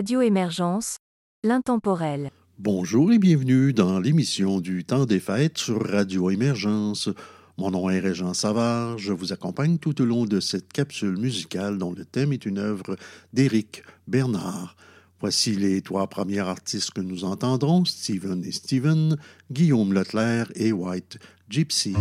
[0.00, 0.96] Radio Émergence,
[1.44, 2.30] l'intemporel.
[2.58, 7.10] Bonjour et bienvenue dans l'émission du temps des fêtes sur Radio Émergence.
[7.58, 11.76] Mon nom est Régent Savard, je vous accompagne tout au long de cette capsule musicale
[11.76, 12.96] dont le thème est une œuvre
[13.34, 14.74] d'Éric Bernard.
[15.20, 19.18] Voici les trois premiers artistes que nous entendrons, Steven et Steven,
[19.52, 21.18] Guillaume Leclerc et White
[21.50, 21.94] Gypsy.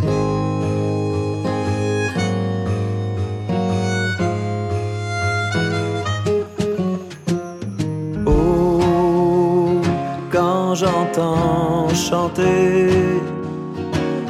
[10.79, 12.89] J'entends chanter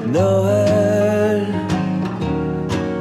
[0.08, 1.46] Noël,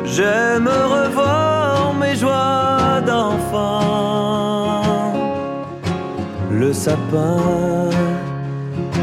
[0.04, 4.82] je me revois mes joies d'enfant.
[6.50, 7.38] Le sapin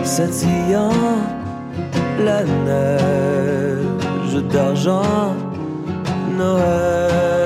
[0.04, 1.18] scintillant,
[2.24, 5.34] la neige d'argent,
[6.38, 7.45] Noël,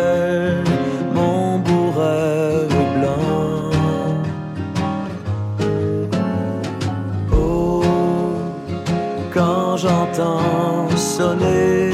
[10.95, 11.91] sonner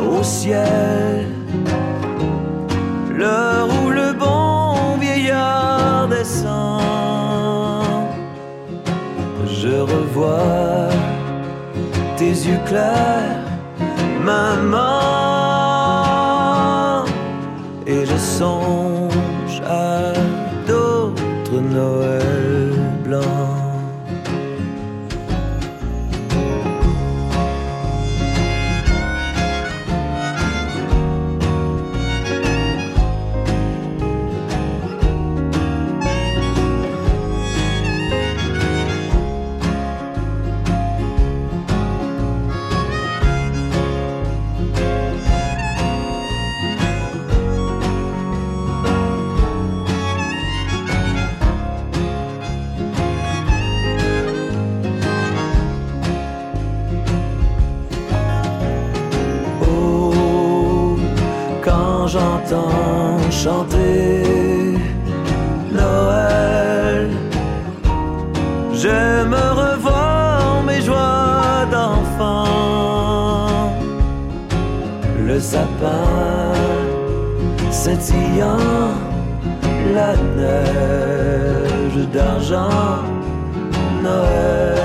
[0.00, 1.26] au ciel.
[3.14, 6.80] L'heure où le bon vieillard descend,
[9.46, 10.88] je revois
[12.16, 13.42] tes yeux clairs,
[14.22, 14.76] maman,
[17.86, 20.12] et je songe à
[20.66, 22.15] d'autres Noël
[62.48, 64.74] quand j'entends chanter
[65.72, 67.10] Noël,
[68.72, 72.44] je me revois mes joies d'enfant.
[75.26, 76.52] Le sapin
[77.70, 78.94] scintillant,
[79.94, 83.02] la neige d'argent,
[84.02, 84.75] Noël,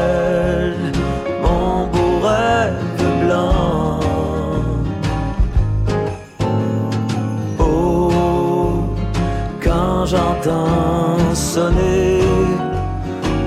[10.12, 12.22] j'entends sonner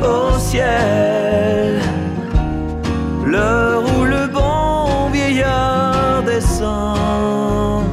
[0.02, 1.80] au ciel.
[3.26, 7.84] L'heure où le bon vieillard descend,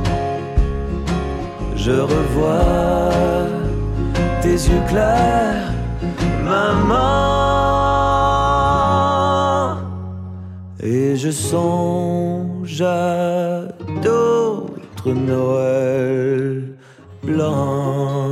[1.76, 3.50] je revois
[4.42, 5.74] tes yeux clairs,
[6.46, 7.02] maman,
[10.82, 13.64] et je songe à
[14.02, 16.76] d'autres Noël
[17.24, 18.31] blancs.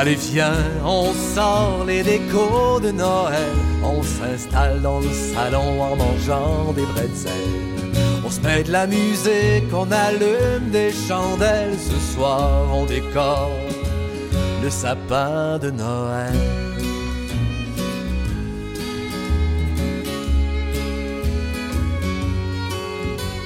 [0.00, 0.54] Allez viens,
[0.84, 7.32] on sort les décos de Noël, on s'installe dans le salon en mangeant des bretzels.
[8.24, 13.50] On se met de la musique, on allume des chandelles, ce soir on décore
[14.62, 16.67] le sapin de Noël.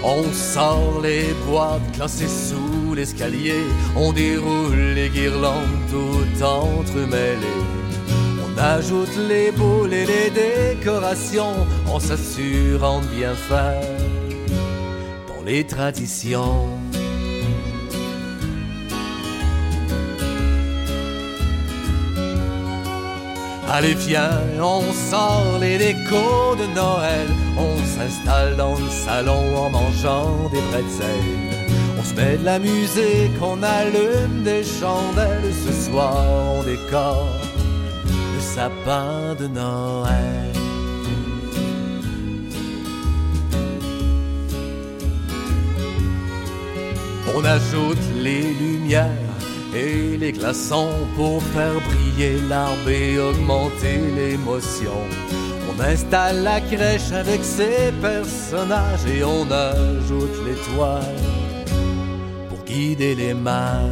[0.05, 3.63] On sort les boîtes classées sous l'escalier,
[3.95, 7.63] on déroule les guirlandes tout entremêlées.
[8.45, 13.81] On ajoute les boules et les décorations en s'assurant de bien faire
[15.29, 16.82] dans les traditions.
[23.75, 27.27] Allez viens, on sort les décos de Noël,
[27.57, 31.67] on s'installe dans le salon en mangeant des bretzels.
[31.99, 36.23] On se met de la musique, on allume des chandelles, ce soir
[36.55, 37.41] on décore
[38.35, 40.53] le sapin de Noël.
[47.35, 49.33] On ajoute les lumières
[49.75, 51.81] et les glaçons pour faire
[52.13, 54.93] briller l'arbre et augmenter l'émotion.
[55.71, 61.17] On installe la crèche avec ses personnages et on ajoute l'étoile
[62.49, 63.91] pour guider les mages.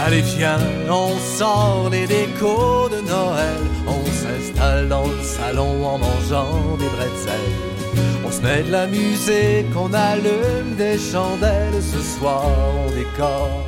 [0.00, 6.76] Allez viens, on sort les décos de Noël, on s'installe dans le salon en mangeant
[6.78, 7.77] des bretzels.
[8.28, 12.44] On se met de la musique, on allume des chandelles, ce soir
[12.76, 13.64] on décore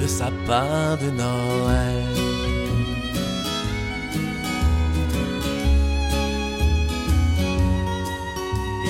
[0.00, 2.02] le sapin de Noël.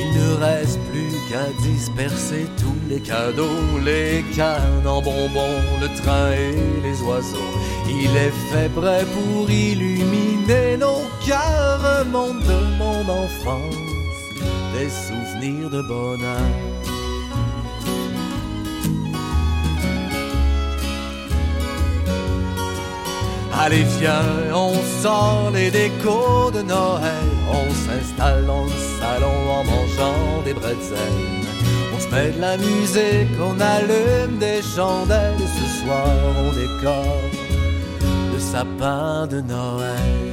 [0.01, 6.33] Il ne reste plus qu'à disperser tous les cadeaux, les cannes en bonbons, le train
[6.33, 7.53] et les oiseaux.
[7.91, 13.92] Il est fait prêt pour illuminer nos cœurs, monde de mon enfance,
[14.90, 16.82] souvenirs de bonheur.
[23.58, 30.43] Allez viens, on sort les décos de Noël, on s'installe dans le salon en mangeant
[30.44, 30.99] des bretzels.
[31.94, 36.08] On se met de la musique, on allume des chandelles, ce soir
[36.38, 37.23] on décore
[38.32, 40.31] le sapin de Noël.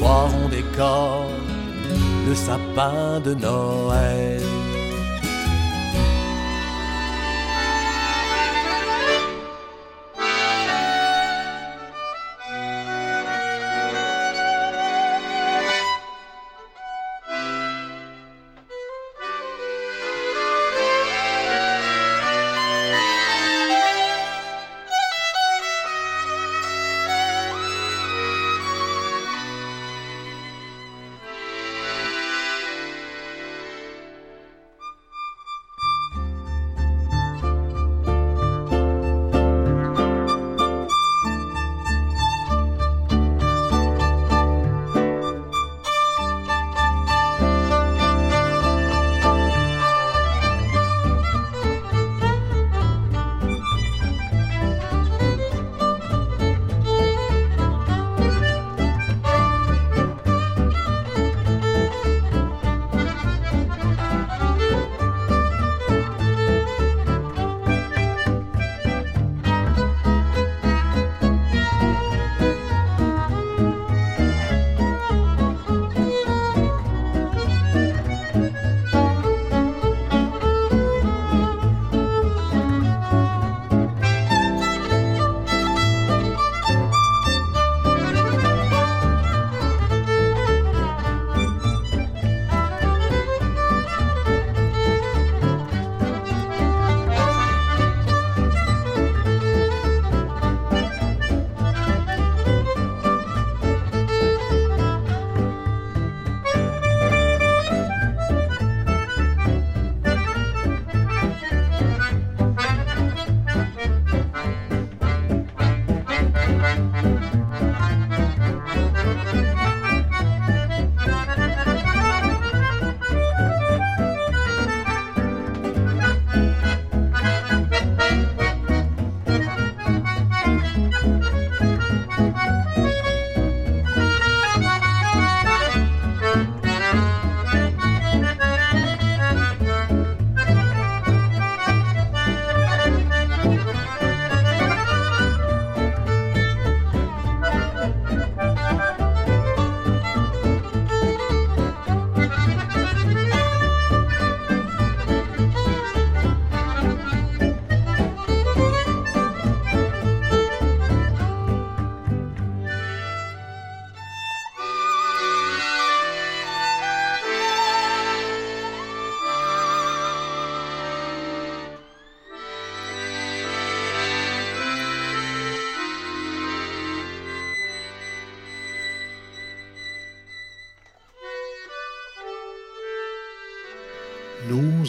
[0.00, 1.28] Soir on décore
[2.26, 4.59] le sapin de Noël.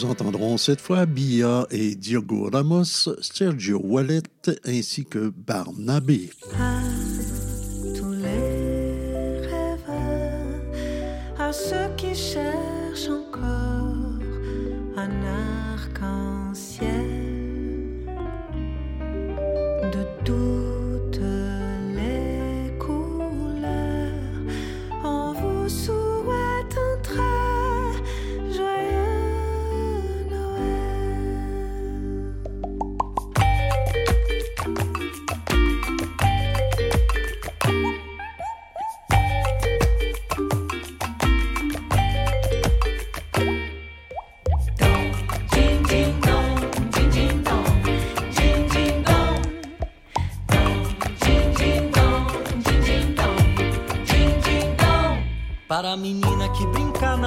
[0.01, 4.23] Nous entendrons cette fois Bia et Diogo Ramos, Sergio Wallet
[4.65, 6.31] ainsi que Barnabé.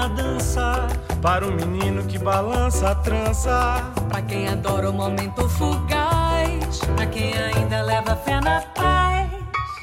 [0.09, 0.87] Dança.
[1.23, 3.93] Para o menino que balança a trança.
[4.09, 6.79] Para quem adora o momento fugaz.
[6.97, 9.31] Para quem ainda leva fé na paz.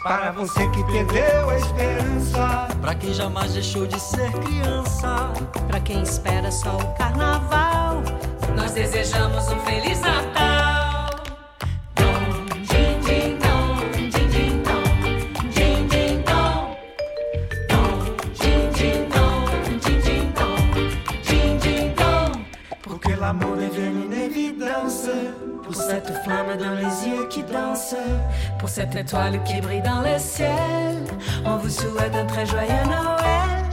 [0.04, 2.68] Para você que perdeu a esperança.
[2.82, 5.32] Para quem jamais deixou de ser criança.
[5.68, 8.02] Para quem espera só o carnaval.
[8.56, 10.51] Nós desejamos um Feliz Natal.
[26.52, 27.96] Flamme dans les yeux qui danse.
[28.60, 30.98] Pour cette étoile qui brille dans le ciel,
[31.46, 33.66] on vous souhaite un très joyeux Noël.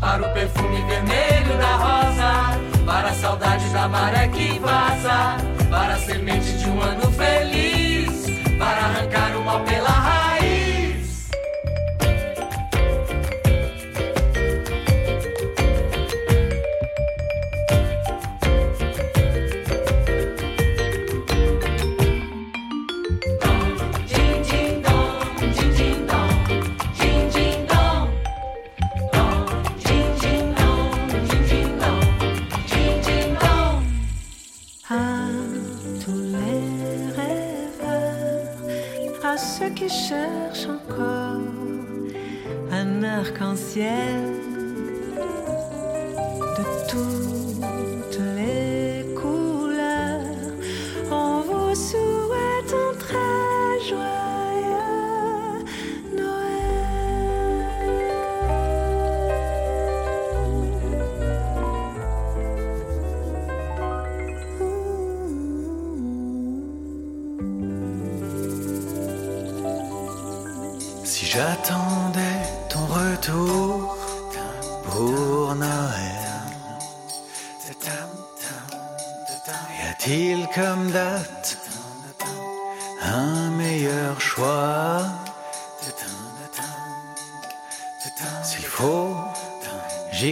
[0.00, 5.36] Para o perfume vermelho da rosa, para a saudade da maré que vaza,
[5.70, 8.26] para a semente de um ano feliz,
[8.58, 10.23] para arrancar o mal pela raiz.
[39.74, 41.40] Qui cherchent encore
[42.70, 44.43] un arc-en-ciel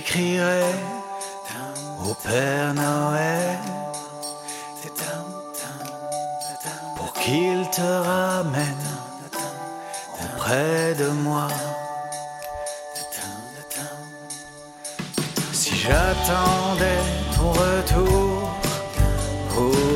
[0.04, 0.62] j'écrirai
[2.04, 3.59] au Père Noël.
[6.97, 8.87] Pour qu'il te ramène
[10.23, 11.49] auprès de moi.
[15.52, 17.02] Si j'attendais
[17.37, 18.50] ton retour
[19.50, 19.91] pour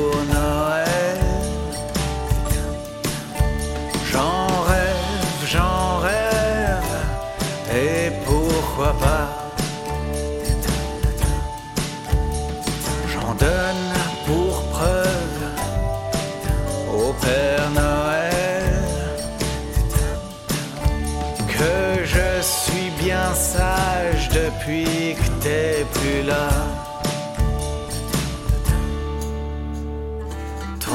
[30.80, 30.90] Ton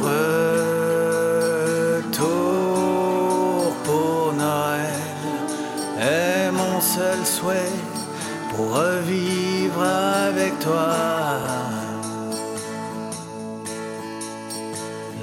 [0.00, 0.54] retour
[3.84, 4.94] pour Noël
[6.00, 7.76] est mon seul souhait
[8.56, 10.96] pour revivre avec toi.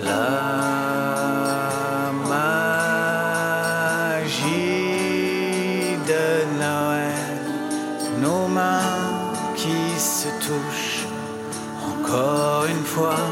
[0.04, 0.60] La
[8.22, 11.08] nos mains qui se touchent
[11.90, 13.24] encore une fois.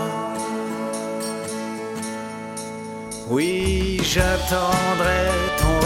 [3.29, 5.23] Oui, j'attendrai
[5.57, 5.76] ton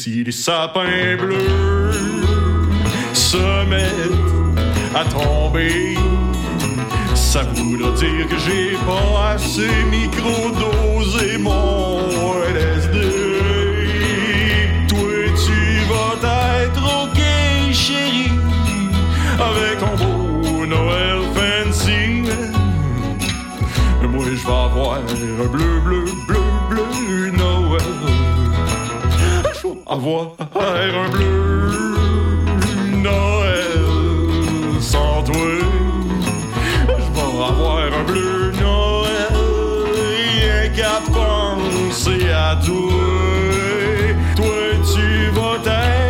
[0.00, 2.22] si les sapins bleus
[3.12, 5.94] se mettent à tomber,
[7.14, 10.49] ça voudra dire que j'ai pas assez micro-dosé
[30.94, 31.94] un bleu
[32.96, 33.84] Noël
[34.80, 35.34] sans toi.
[36.88, 39.34] Je vais avoir un bleu Noël,
[40.34, 42.92] rien qu'à penser à toi.
[44.36, 44.56] Toi,
[44.92, 45.58] tu vas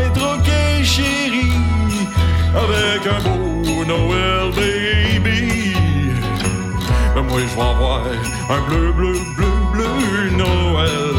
[0.05, 0.51] être OK,
[0.85, 1.59] chérie,
[2.55, 5.75] avec un beau Noël, baby.
[7.15, 8.03] Ben, moi je vais avoir
[8.49, 11.17] un bleu, bleu, bleu, bleu Noël.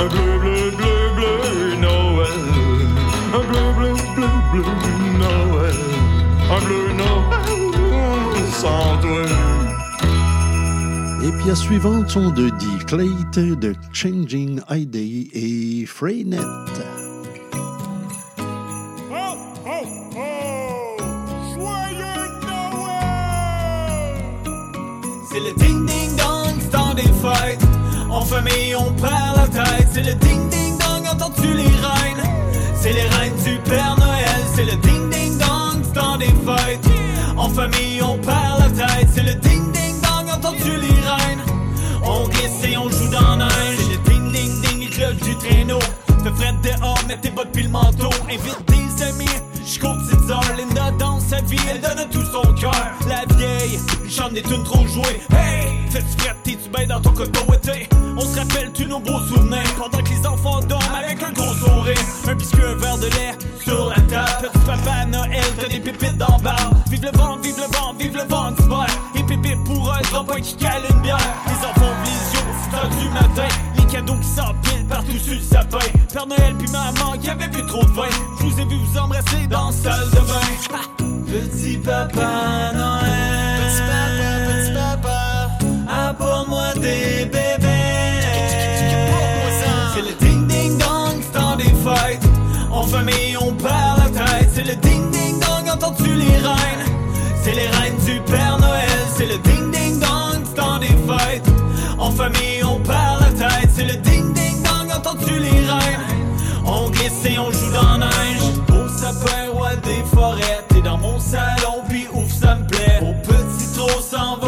[0.00, 0.57] Un bleu, bleu,
[11.48, 16.36] pièces suivantes sont de Dee Clayt, de Changing ID et Freynet.
[25.30, 27.64] C'est le ding ding dong, c'est temps des fêtes.
[28.10, 29.88] En famille, on perd la tête.
[29.90, 32.24] C'est le ding ding dong, entends-tu les reines?
[32.74, 34.42] C'est les reines du Père Noël.
[34.54, 36.86] C'est le ding ding dong, c'est temps des fêtes.
[37.38, 39.07] En famille, on perd la tête.
[42.02, 43.78] On glisse et on joue dans la neige.
[43.90, 45.78] Le ding ding ding, cloche du traîneau.
[46.24, 48.10] Te fret dehors, mets tes bottes puis le manteau.
[48.28, 49.26] Invite des amis,
[49.68, 50.56] jusqu'aux petites heures.
[50.56, 52.72] Linda dans sa vie, elle donne tout son cœur.
[53.06, 53.78] La vieille,
[54.08, 55.20] j'en ai une trop jouée.
[55.30, 57.88] Hey, fais-tu fret, t'es-tu bien dans ton coton été?
[58.16, 59.74] On se rappelle tous nos beaux souvenirs.
[59.76, 61.98] Pendant que les enfants dorment avec un gros sourire.
[62.26, 64.50] Un biscuit, un verre de lait sur la table.
[64.52, 66.70] Petit papa Noël, t'as des pépites le bar.
[66.90, 68.86] Vive le vent, vive le vent, vive le vent d'hiver.
[69.14, 71.18] Et pépé pour un grand qui cale une bière.
[71.46, 73.77] Les enfants ouvrent les yeux, heures du matin.
[73.90, 75.78] Cadeaux qui s'empilent partout sur le sapin.
[76.12, 78.02] Père Noël puis maman qui avait bu trop de vin.
[78.38, 80.40] Je vous ai vu vous embrasser dans la salle de bain.
[81.26, 83.60] Petit papa Noël.
[83.64, 85.18] Petit papa, petit papa.
[86.10, 87.66] Apporte-moi des bébés.
[89.94, 92.28] C'est le ding ding dong, c'est temps des fêtes.
[92.70, 94.50] En famille, on perd la tête.
[94.54, 96.84] C'est le ding ding dong, entends-tu les reines?
[97.42, 98.88] C'est les reines du Père Noël.
[99.16, 101.48] C'est le ding ding dong, c'est temps des fêtes.
[101.98, 102.57] En famille,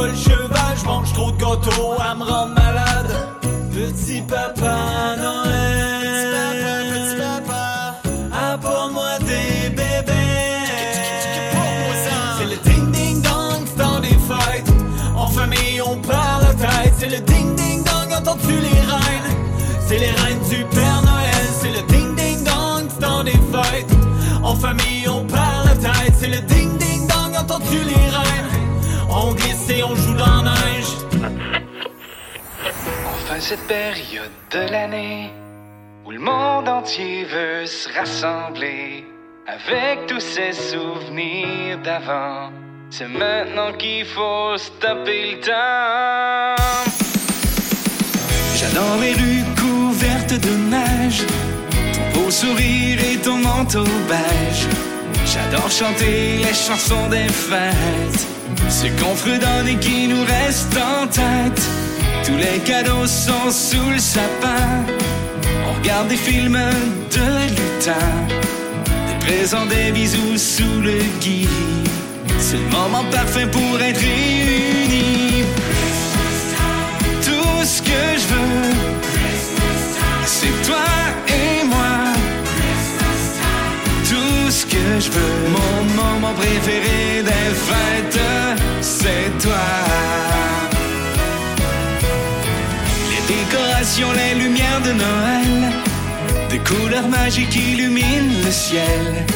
[0.00, 0.76] s'envole cheval.
[0.76, 3.28] Je mange trop de gâteaux à me rendre malade.
[3.72, 6.00] Petit papa Noël.
[6.02, 7.94] Petit papa, petit papa.
[8.52, 10.12] Apporte-moi des bébés.
[12.38, 14.72] C'est le ding ding dong, temps des fêtes.
[15.16, 16.94] En famille, on perd la tête.
[16.98, 19.36] C'est le ding ding dong, entends-tu les reines?
[19.86, 21.46] C'est les reines du Père Noël.
[21.60, 23.92] C'est le ding ding dong, temps des fêtes.
[24.42, 26.14] En famille, on perd la tête.
[26.18, 28.09] C'est le ding ding dong, entends-tu les reines?
[29.72, 30.92] Et on joue dans la neige.
[33.12, 35.30] Enfin cette période de l'année
[36.04, 39.04] où le monde entier veut se rassembler
[39.46, 42.50] avec tous ses souvenirs d'avant.
[42.90, 46.62] C'est maintenant qu'il faut stopper le temps.
[48.56, 51.22] J'adore les rues couvertes de neige,
[51.94, 54.66] ton beau sourire et ton manteau beige.
[55.24, 58.26] J'adore chanter les chansons des fêtes,
[58.70, 61.62] ce qu'on fredonne et qui nous reste en tête.
[62.24, 64.84] Tous les cadeaux sont sous le sapin.
[65.68, 66.58] On regarde des films
[67.16, 68.16] de lutins.
[69.08, 71.48] Des présents, des bisous sous le gui.
[72.38, 75.44] C'est le moment parfait pour être réunis.
[77.26, 78.70] Tout ce que je veux,
[80.26, 80.86] c'est toi
[81.28, 81.94] et moi.
[84.08, 86.99] Tout ce que je veux, mon moment préféré
[94.08, 95.72] les lumières de Noël,
[96.48, 99.26] des couleurs magiques illuminent le ciel.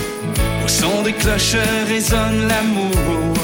[0.64, 3.34] Au son des cloches résonne l'amour.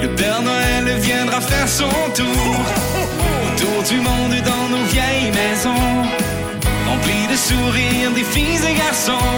[0.00, 2.54] Le Père Noël viendra faire son tour.
[3.46, 5.90] Autour du monde dans nos vieilles maisons.
[6.88, 9.30] Remplis de sourires des filles et garçons.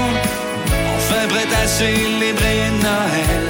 [0.96, 3.44] Enfin prêt à célébrer Noël.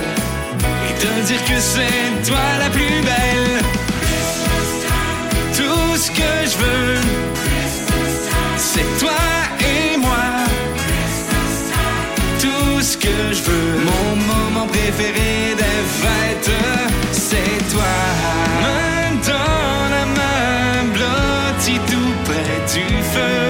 [0.88, 3.62] Et te dire que c'est toi la plus belle.
[5.56, 7.00] Tout ce que je veux,
[8.74, 9.22] c'est toi
[9.60, 10.26] et moi.
[12.44, 16.56] Tout ce que je veux, mon moment préféré des fêtes,
[17.12, 17.94] c'est toi.
[18.62, 20.64] Main dans la main,
[20.96, 23.46] blotti tout près du feu.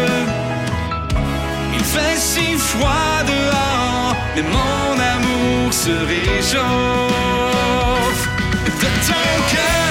[1.77, 6.65] Il fait si froid dehors, mais mon amour se réchauffe
[8.83, 9.84] de ton cœur.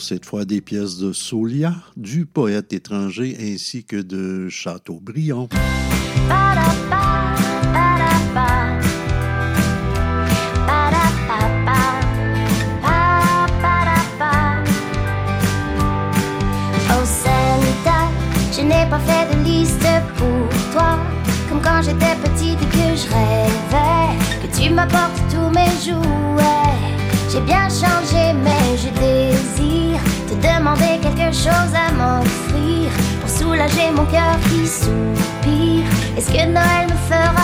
[0.00, 5.48] cette fois des pièces de Solia, du poète étranger ainsi que de Chateaubriand.
[5.52, 6.46] Oh,
[18.90, 20.98] pas fait de liste pour toi.
[21.48, 26.76] Comme quand j'étais petite et que je rêvais que tu m'apportes tous mes jouets.
[27.30, 27.95] J'ai bien changé.
[31.36, 35.84] Choses à m'offrir pour soulager mon cœur qui soupire.
[36.16, 37.35] Est-ce que Noël me fera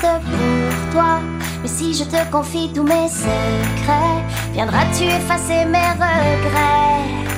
[0.00, 1.20] pour toi.
[1.62, 7.29] Mais si je te confie tous mes secrets, viendras-tu effacer mes regrets?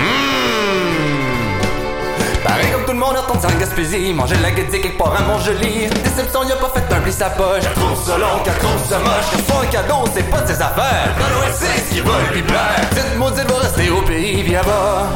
[2.44, 4.14] Pareil comme tout le monde retourne sans Gaspésie.
[4.14, 7.30] Manger la guédie quelque part à Montjoli Déception, y a pas fait un pli sa
[7.30, 7.62] poche.
[7.62, 9.30] Qu'elle trouve ça long, qu'elle trouve ça moche.
[9.32, 11.10] Qu'elle soit un cadeau, c'est pas de ses affaires.
[11.20, 14.54] Dans l'Ouest, c'est ce qui va lui plaire Cette maudite va rester au pays, puis
[14.54, 15.08] là-bas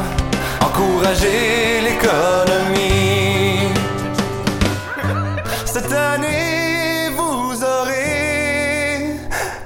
[0.62, 3.70] Encourager l'économie.
[5.66, 9.18] Cette année, vous aurez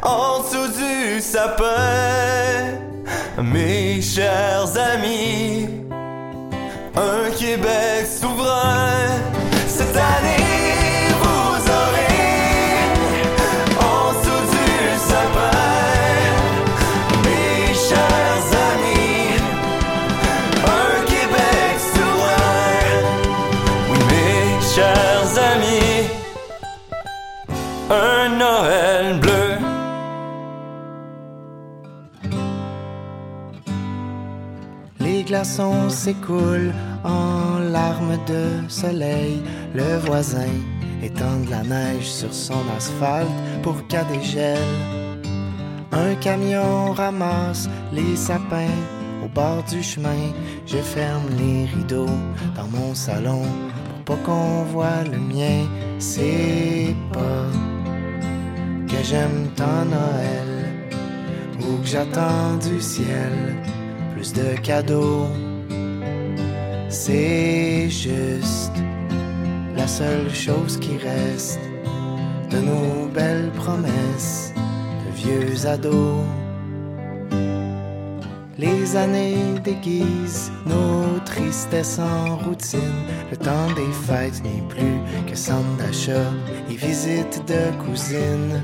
[0.02, 2.69] En dessous du sapin
[3.42, 5.70] mes chers amis,
[6.96, 9.08] un Québec souverain.
[9.68, 10.39] Cette année,
[35.44, 36.74] S'écoulent
[37.06, 39.42] en larmes de soleil.
[39.74, 40.52] Le voisin
[41.02, 43.30] étend de la neige sur son asphalte
[43.64, 44.58] pour qu'à gels.
[45.94, 48.76] Un camion ramasse les sapins
[49.24, 50.34] au bord du chemin.
[50.66, 52.18] Je ferme les rideaux
[52.56, 53.44] dans mon salon
[54.04, 55.66] pour pas qu'on voit le mien.
[56.00, 57.48] C'est pas
[58.90, 60.52] que j'aime tant Noël
[61.62, 63.59] ou que j'attends du ciel
[64.20, 65.28] de cadeaux.
[66.90, 68.74] C'est juste
[69.78, 71.60] la seule chose qui reste
[72.52, 74.54] de nos belles promesses
[75.06, 76.26] de vieux ados.
[78.58, 83.06] Les années déguisent nos tristesses en routine.
[83.32, 86.30] Le temps des fêtes n'est plus que centre d'achat
[86.70, 88.62] et visite de cousines.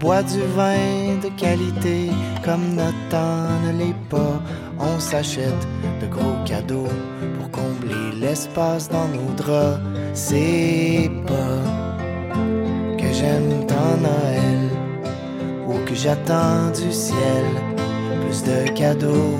[0.00, 2.10] Boit du vin de qualité
[2.44, 4.40] comme notre temps ne l'est pas.
[4.78, 5.66] On s'achète
[6.00, 6.92] de gros cadeaux
[7.36, 9.80] pour combler l'espace dans nos draps.
[10.14, 14.70] C'est pas que j'aime tant Noël
[15.66, 17.44] ou que j'attends du ciel
[18.24, 19.36] plus de cadeaux.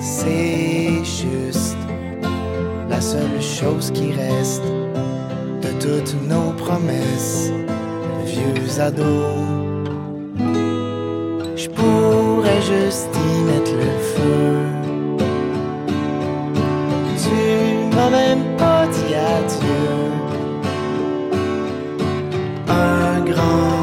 [0.00, 1.76] C'est juste
[2.90, 4.64] la seule chose qui reste
[5.62, 7.52] de toutes nos promesses
[8.38, 9.36] vieux ados.
[11.56, 14.48] Je pourrais juste y mettre le feu.
[17.22, 19.88] Tu m'as même pas dit adieu.
[22.68, 23.77] Un grand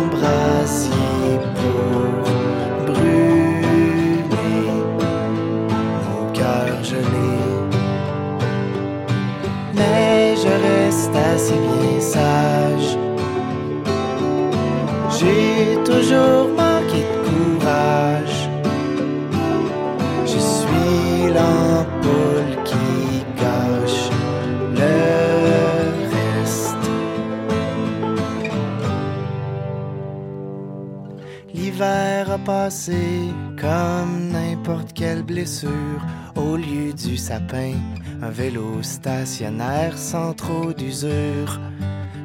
[32.46, 36.00] passé comme n'importe quelle blessure.
[36.36, 37.74] Au lieu du sapin,
[38.22, 41.60] un vélo stationnaire sans trop d'usure.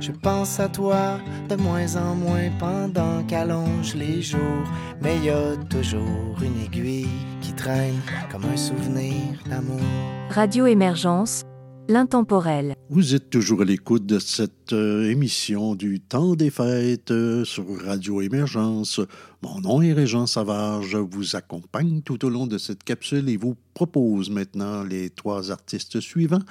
[0.01, 1.19] Je pense à toi
[1.49, 4.67] de moins en moins pendant qu'allongent les jours.
[5.01, 7.09] Mais y a toujours une aiguille
[7.41, 8.01] qui traîne
[8.31, 9.81] comme un souvenir d'amour.
[10.31, 11.43] Radio Émergence,
[11.89, 12.75] l'intemporel.
[12.93, 17.65] Vous êtes toujours à l'écoute de cette euh, émission du temps des fêtes euh, sur
[17.85, 19.01] Radio Émergence.
[19.43, 20.83] Mon nom est Régent Savard.
[20.83, 25.53] Je vous accompagne tout au long de cette capsule et vous propose maintenant les trois
[25.53, 26.43] artistes suivants.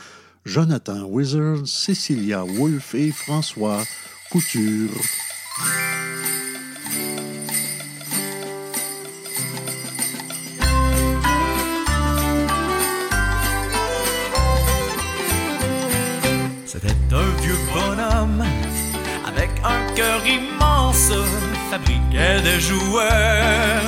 [0.46, 3.84] Jonathan Wizard, Cecilia Wolf et François
[4.32, 4.92] Couture.
[17.10, 18.44] C'était un vieux bonhomme
[19.26, 21.12] avec un cœur immense,
[21.72, 23.82] fabriquait des jouets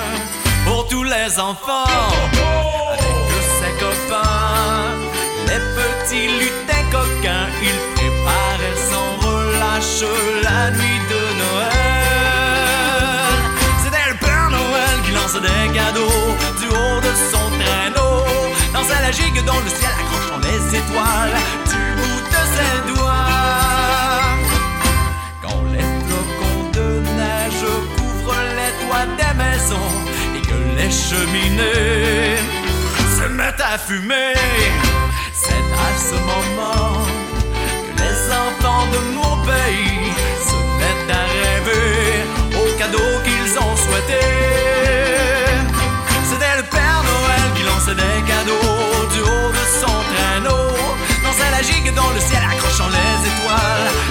[0.66, 1.86] pour tous les enfants.
[2.90, 4.90] Avec ses copains,
[5.46, 10.04] les petits lutins coquins, il préparait sans relâche
[10.42, 11.70] la nuit de Noël.
[13.84, 16.26] C'était le Père Noël qui lançait des cadeaux
[16.60, 18.26] du haut de son traîneau.
[18.74, 21.38] Dansait la gigue dans le ciel, accrochant les étoiles
[22.54, 24.22] ses doigts.
[25.41, 26.88] Quand les flocons de
[27.20, 29.93] neige couvrent les toits des maisons
[30.36, 32.38] et que les cheminées
[33.18, 34.34] se mettent à fumer,
[35.34, 36.93] c'est à ce moment
[37.86, 40.12] que les enfants de mon pays
[40.47, 42.24] se mettent à rêver
[42.60, 44.41] aux cadeaux qu'ils ont souhaités.
[51.62, 54.11] magique dans le ciel accrochant les étoiles.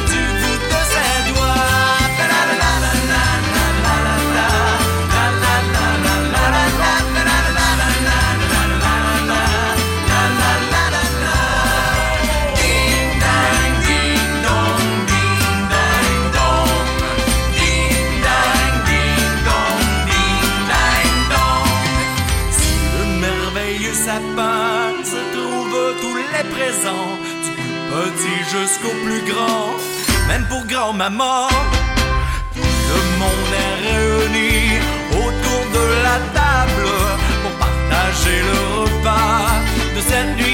[28.51, 29.77] jusqu'au plus grand,
[30.27, 31.49] même pour grand-maman.
[32.55, 34.53] Tout le monde est réuni
[35.13, 36.89] autour de la table
[37.43, 39.53] pour partager le repas
[39.95, 40.50] de cette nuit.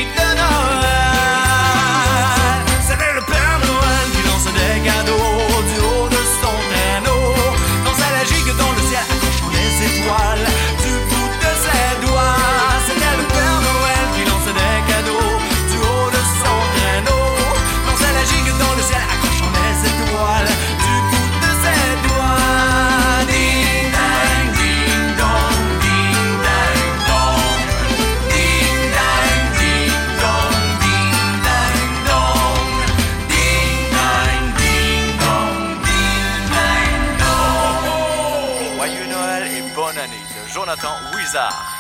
[41.36, 41.75] 역사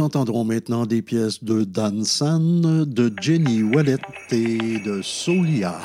[0.00, 3.98] nous entendrons maintenant des pièces de Dan San, de Jenny Wallet
[4.30, 5.78] et de Solia.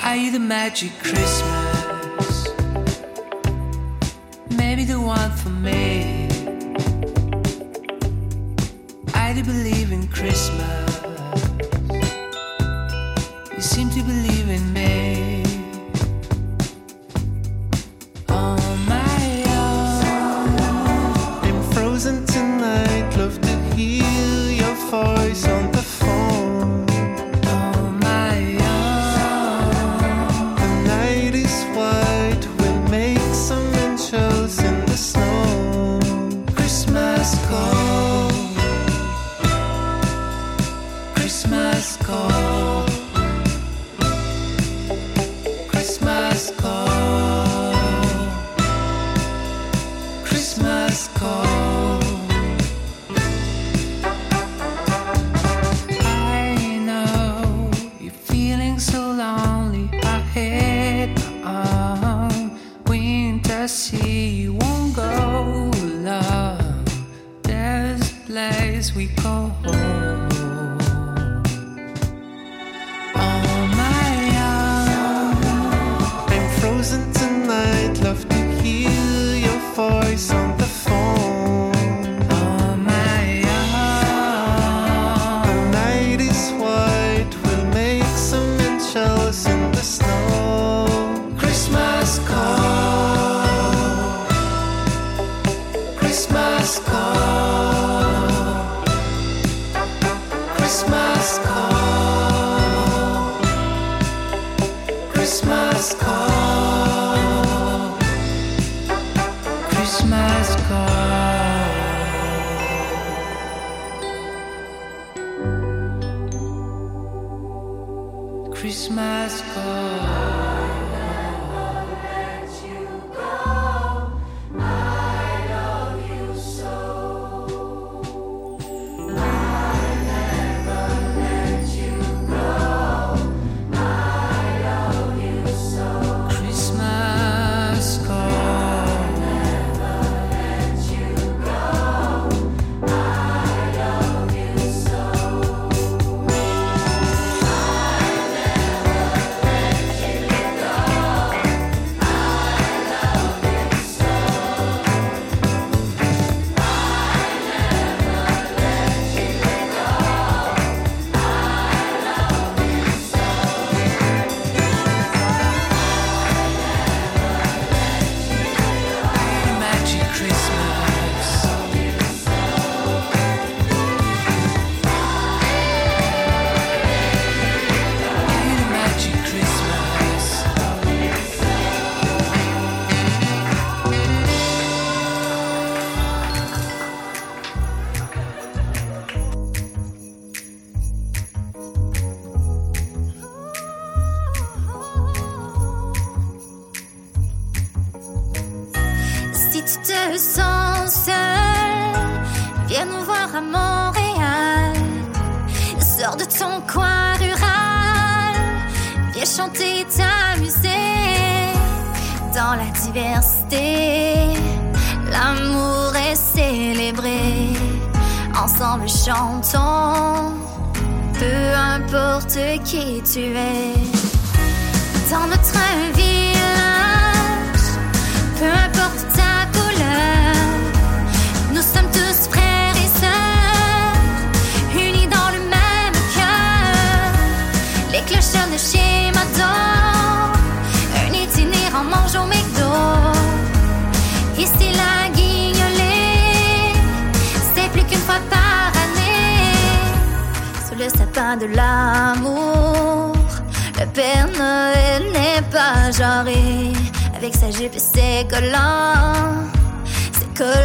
[222.65, 223.54] qui tu es.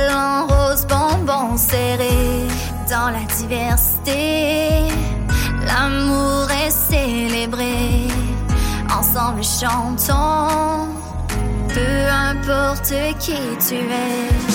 [0.01, 2.47] melon rose bonbon serré
[2.89, 4.89] dans la diversité.
[5.67, 8.09] L'amour est célébré,
[8.99, 10.89] ensemble chantons,
[11.69, 13.37] peu importe qui
[13.67, 14.50] tu es.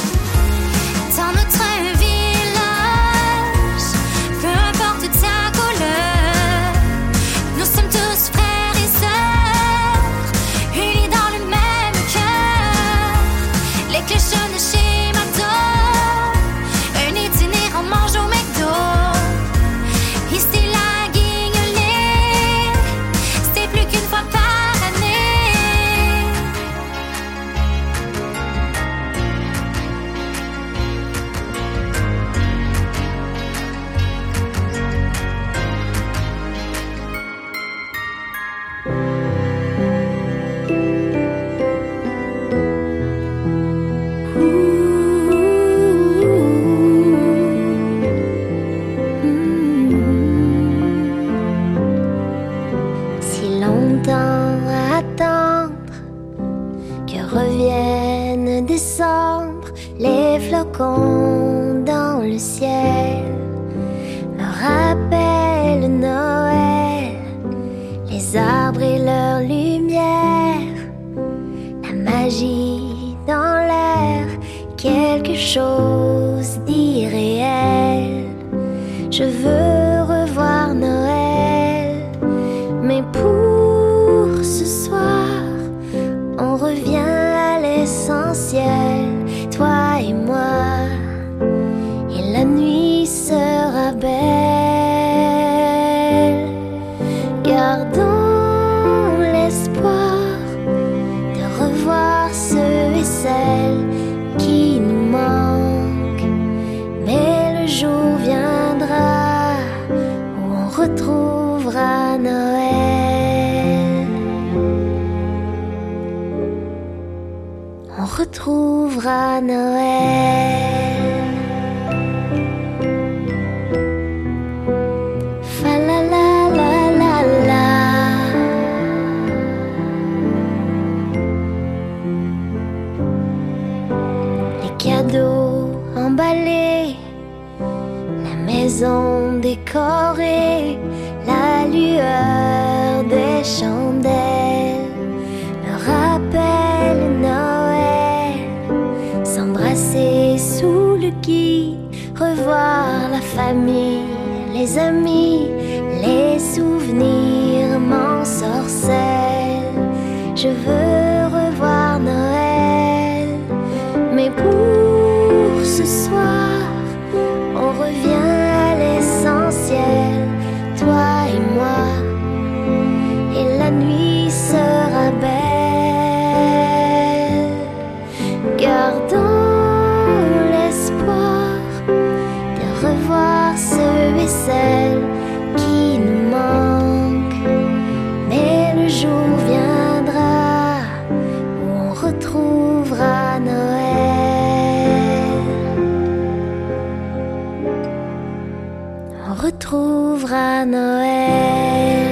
[199.65, 202.05] retrouve à Noël.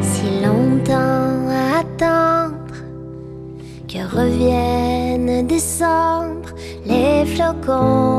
[0.00, 2.56] Si longtemps à attendre
[3.86, 6.50] que revienne décembre
[6.86, 8.09] les flocons.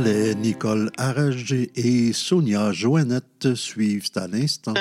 [0.00, 4.72] Nicole Aragé et Sonia Joannette suivent à l'instant.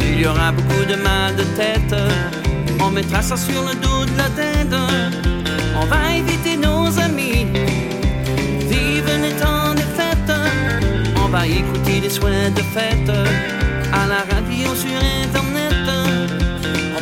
[0.00, 1.94] Il y aura beaucoup de mal de tête.
[2.80, 4.74] On mettra ça sur le dos de la tête.
[5.76, 7.46] On va éviter nos amis.
[8.68, 10.36] Vive les temps des fêtes.
[11.16, 13.10] On va écouter les souhaits de fête.
[13.92, 15.39] À la radio, sur internet.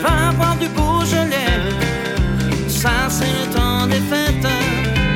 [0.02, 1.58] Va boire du Beaujolais.
[2.68, 4.52] Ça, c'est le temps des fêtes.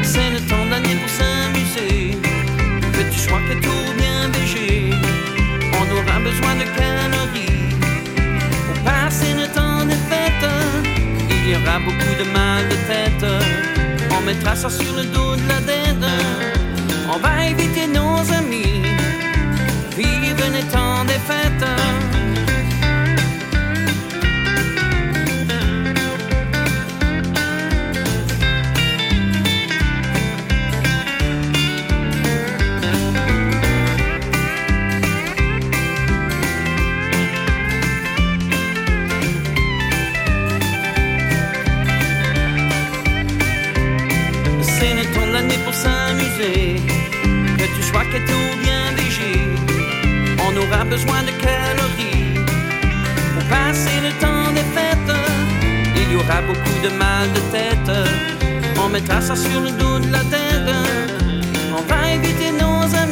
[0.03, 2.19] C'est le temps de l'année pour s'amuser.
[2.93, 4.91] Que tu sois que tout bien végé.
[5.79, 7.77] On aura besoin de calories
[8.67, 10.51] pour passer le temps des fêtes.
[11.31, 13.27] Il y aura beaucoup de mal de tête.
[14.11, 16.11] On mettra ça sur le dos de la dette.
[17.15, 18.83] On va éviter nos amis.
[19.97, 22.12] Vive les temps des fêtes.
[46.43, 49.39] Que tu sois que tout bien végé.
[50.41, 52.35] On aura besoin de calories
[53.33, 55.17] pour passer le temps des fêtes.
[55.95, 57.93] Il y aura beaucoup de mal de tête.
[58.85, 60.69] On mettra ça sur le dos de la tête.
[61.79, 63.12] On va éviter nos amis.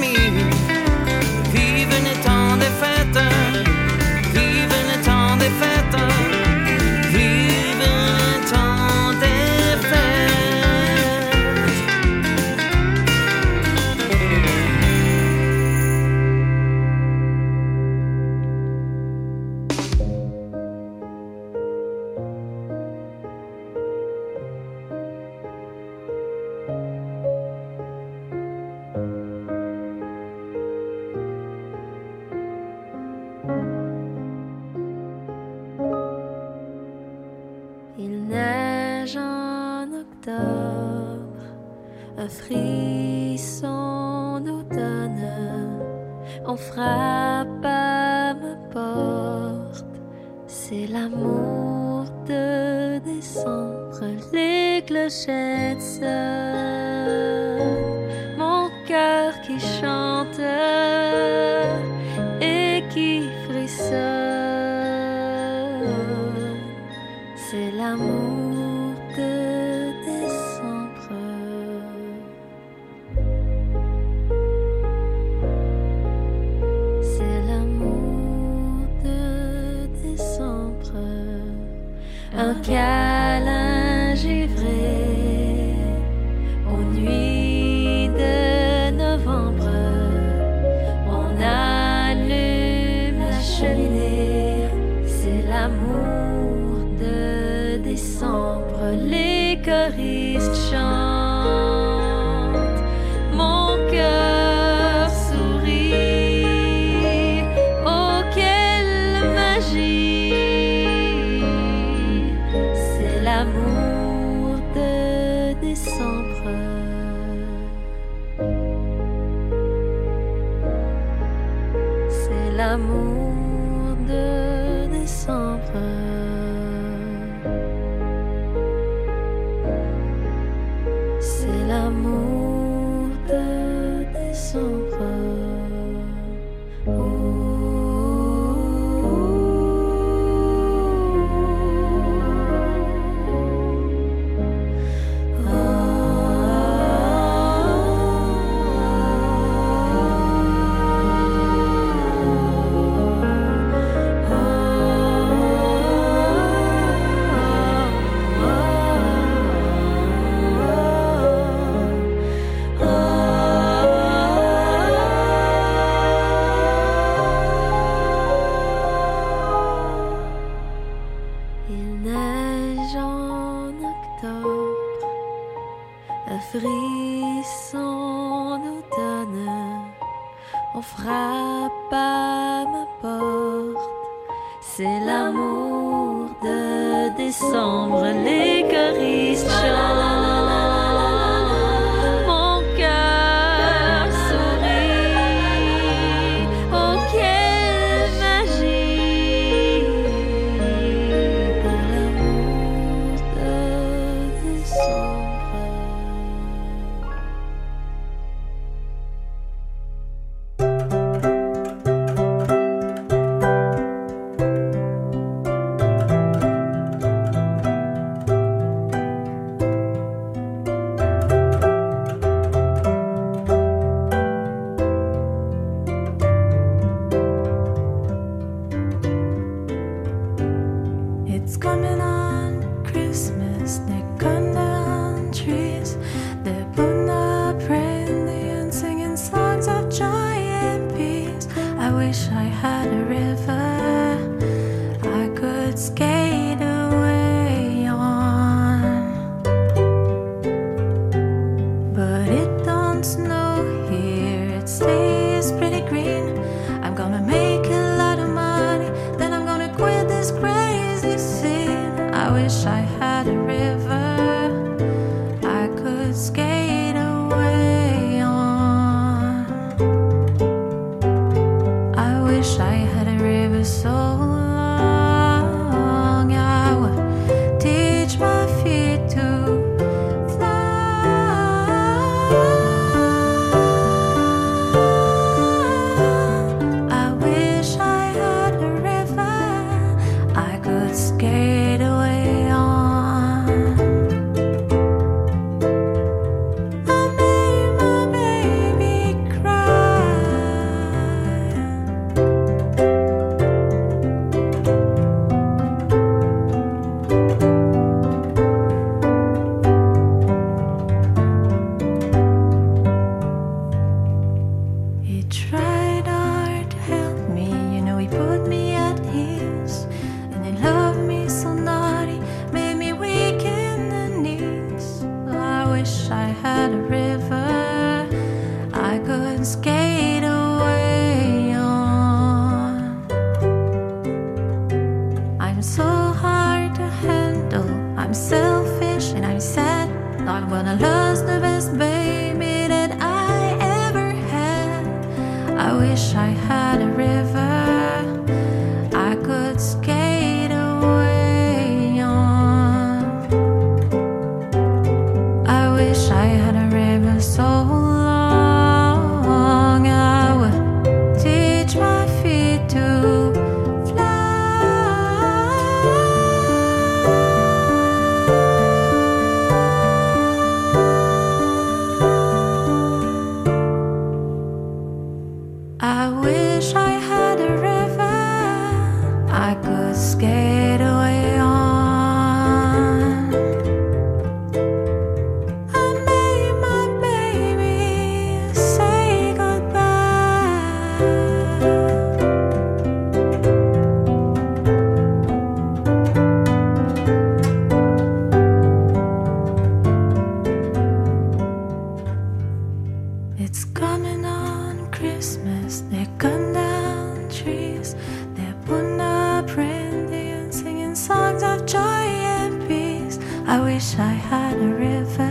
[413.81, 415.30] Wish I had a river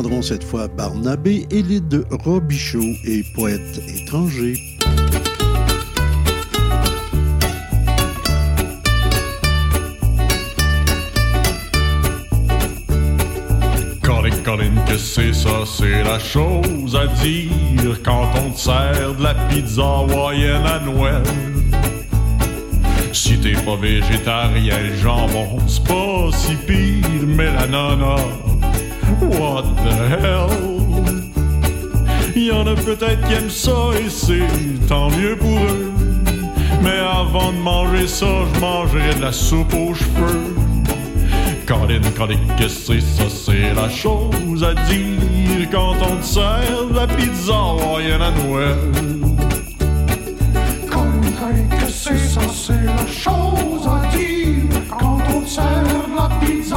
[0.00, 4.54] entendrons cette fois Barnabé, Élide Robichaud et poète étranger.
[14.02, 19.22] Colin, Colin, que c'est ça, c'est la chose à dire quand on te sert de
[19.22, 21.22] la pizza hawaïenne à Noël.
[23.12, 28.16] Si t'es pas végétarien, le jambon, c'est pas si pire, mais la nana,
[29.20, 30.48] what the hell?
[32.34, 35.92] Y en a peut-être qui aiment ça et c'est tant mieux pour eux.
[36.82, 40.54] Mais avant de manger ça, je mangerais de la soupe aux cheveux.
[41.66, 43.24] Colin, Colin, qu'est-ce que c'est ça?
[43.28, 48.76] C'est la chose à dire quand on te sert la pizza hawaïenne à Noël.
[50.90, 54.64] Colin, Colin, que c'est ça, c'est la chose à dire
[54.98, 55.64] quand on te sert
[56.16, 56.76] la pizza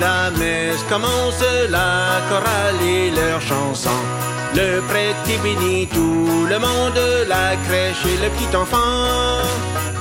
[0.00, 4.04] la messe commence, la chorale et leurs chansons.
[4.54, 9.42] Le prêtre qui bénit tout le monde, la crèche et le petit enfant.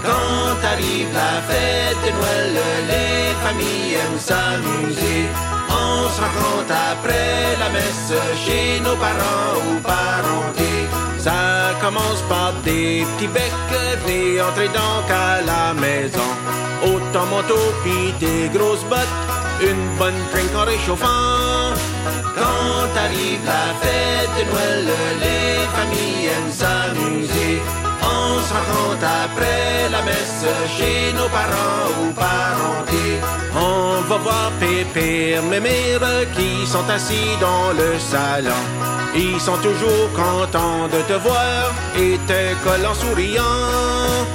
[0.04, 2.54] Quand arrive la fête de Noël,
[2.92, 5.22] les familles aiment s'amuser.
[5.70, 8.14] On se rencontre après la messe
[8.46, 10.86] chez nos parents ou parentés.
[11.18, 13.52] Ça commence par des petits becs,
[14.06, 16.30] venez entrer donc à la maison.
[16.84, 21.74] Autant manteau pis des grosses bottes, une bonne drink en réchauffant.
[22.36, 24.86] Quand arrive la fête de Noël,
[25.24, 27.62] les familles aiment s'amuser.
[28.02, 30.46] On se rencontre après la messe
[30.78, 33.20] chez nos parents ou parentés.
[33.56, 38.64] On va voir Pépé, mes mères qui sont assis dans le salon.
[39.16, 44.35] Ils sont toujours contents de te voir et te collent en souriant.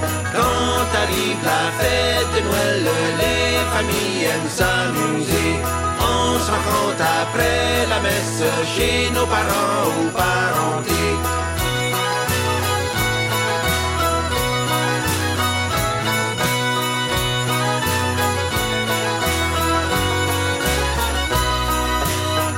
[1.11, 2.85] Arrive la fête de Noël,
[3.19, 5.59] les familles aiment s'amuser.
[5.99, 8.43] On se rencontre après la messe
[8.77, 11.17] chez nos parents ou parentés.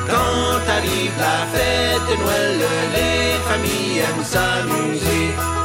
[0.09, 2.61] Quand arrive la fête de Noël,
[2.93, 5.62] les familles aiment s'amuser.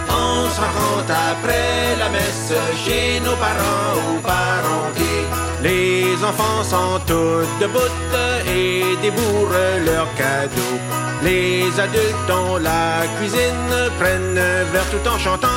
[0.48, 2.54] On se rencontre après la messe
[2.86, 5.26] chez nos parents ou parentés.
[5.62, 7.96] Les enfants sont tous debout
[8.48, 10.80] et débourrent leurs cadeaux.
[11.22, 15.48] Les adultes dans la cuisine prennent un verre tout en chantant.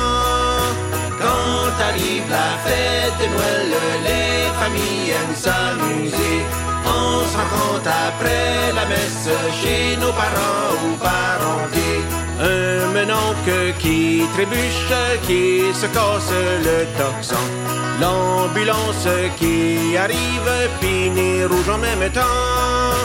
[1.21, 3.71] Quand arrive la fête de Noël,
[4.03, 6.37] les familles aiment s'amuser.
[6.85, 9.29] On se rencontre après la messe
[9.61, 12.20] chez nos parents ou parentés.
[12.43, 14.93] Un menoncle qui trébuche,
[15.27, 16.33] qui se casse
[16.65, 17.35] le toxon.
[18.01, 22.97] L'ambulance qui arrive, pini rouge en même temps.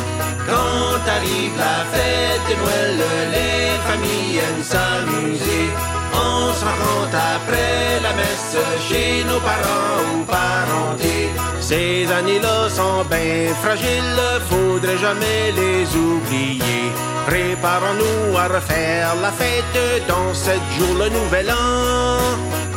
[0.46, 2.98] Quand arrive la fête de Noël,
[3.32, 5.68] les familles aiment s'amuser.
[6.14, 8.56] On se rencontre après la messe
[8.88, 11.30] chez nos parents ou parentés.
[11.68, 16.92] Ces années-là sont bien fragiles, faudrait jamais les oublier.
[17.26, 22.22] Préparons-nous à refaire la fête dans sept jours le nouvel an.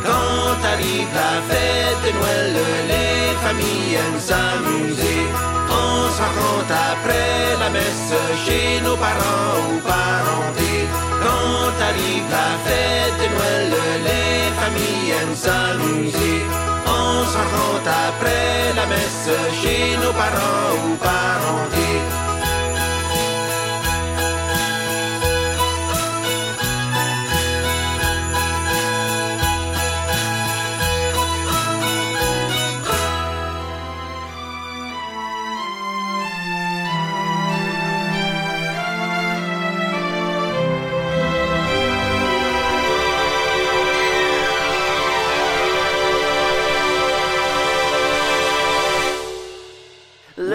[0.04, 2.56] Quand arrive la fête de Noël,
[2.92, 5.22] les familles aiment s'amuser.
[5.70, 8.12] On se rencontre après la messe
[8.44, 10.88] chez nos parents ou parentés.
[11.22, 13.72] Quand arrive la fête de Noël,
[14.08, 16.69] les familles aiment s'amuser.
[17.30, 19.28] On se rencontre après la messe
[19.62, 21.79] chez nos parents ou parentés.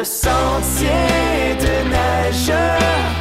[0.05, 2.53] Sentier de neige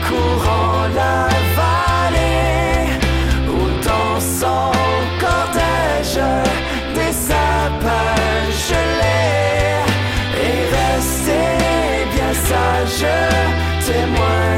[0.07, 2.93] courant la vallée
[3.49, 4.71] où dans son
[5.19, 6.21] cortège
[6.95, 9.81] des sapins gelés
[10.47, 11.41] et resté
[12.15, 13.07] bien sage
[13.87, 14.54] témoin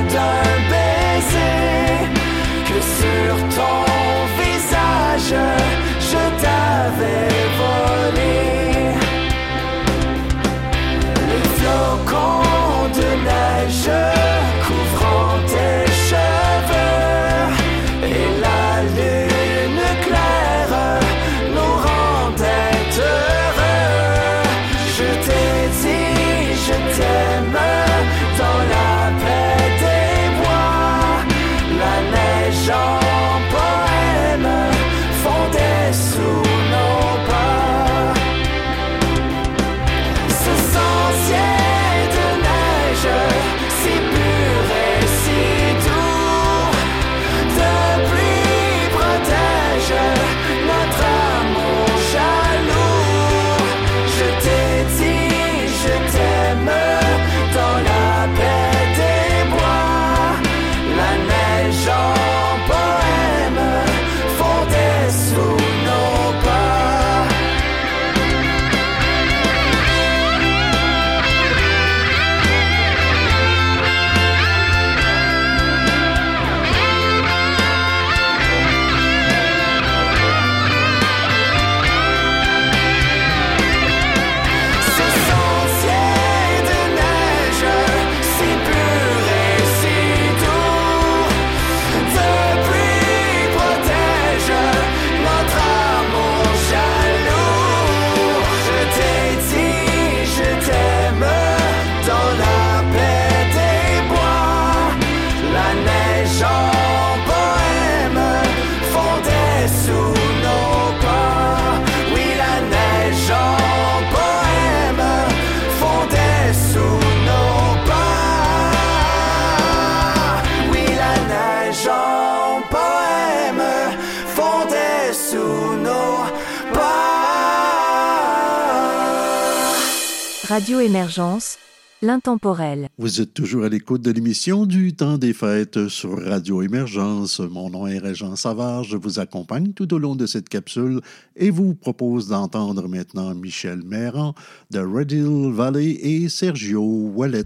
[130.57, 131.59] Radio Émergence,
[132.01, 132.89] l'intemporel.
[132.97, 137.41] Vous êtes toujours à l'écoute de l'émission du temps des fêtes sur Radio Émergence.
[137.41, 138.83] Mon nom est Régent Savard.
[138.83, 141.03] Je vous accompagne tout au long de cette capsule
[141.37, 144.35] et vous propose d'entendre maintenant Michel Méran
[144.71, 147.45] de Red Hill Valley et Sergio Wallet.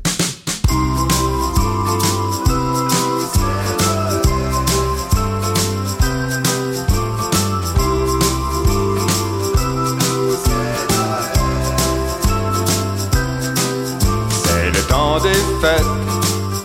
[15.23, 15.85] Des fêtes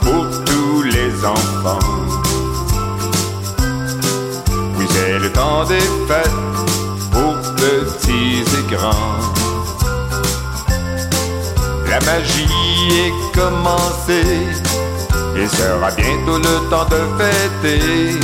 [0.01, 1.79] pour tous les enfants.
[4.77, 6.41] Oui, c'est le temps des fêtes
[7.11, 9.35] pour petits et grands.
[12.05, 12.47] magie
[13.05, 14.47] est commencée.
[15.35, 18.19] Il sera bientôt le temps de fêter.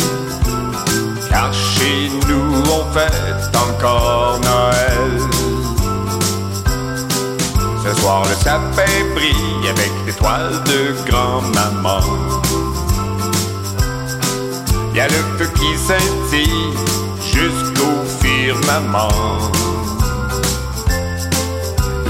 [1.29, 5.30] Car chez nous on fête encore Noël.
[7.83, 11.99] Ce soir le sapin brille avec l'étoile de grand-maman.
[14.93, 16.73] Y a le feu qui scintille
[17.33, 19.09] jusqu'au firmament.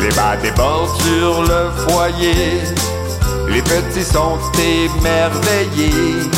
[0.02, 2.64] Les bas débordent sur le foyer,
[3.48, 6.30] les petits sont émerveillés.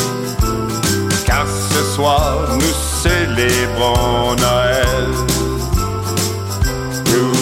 [1.26, 5.33] Car ce soir nous célébrons Noël.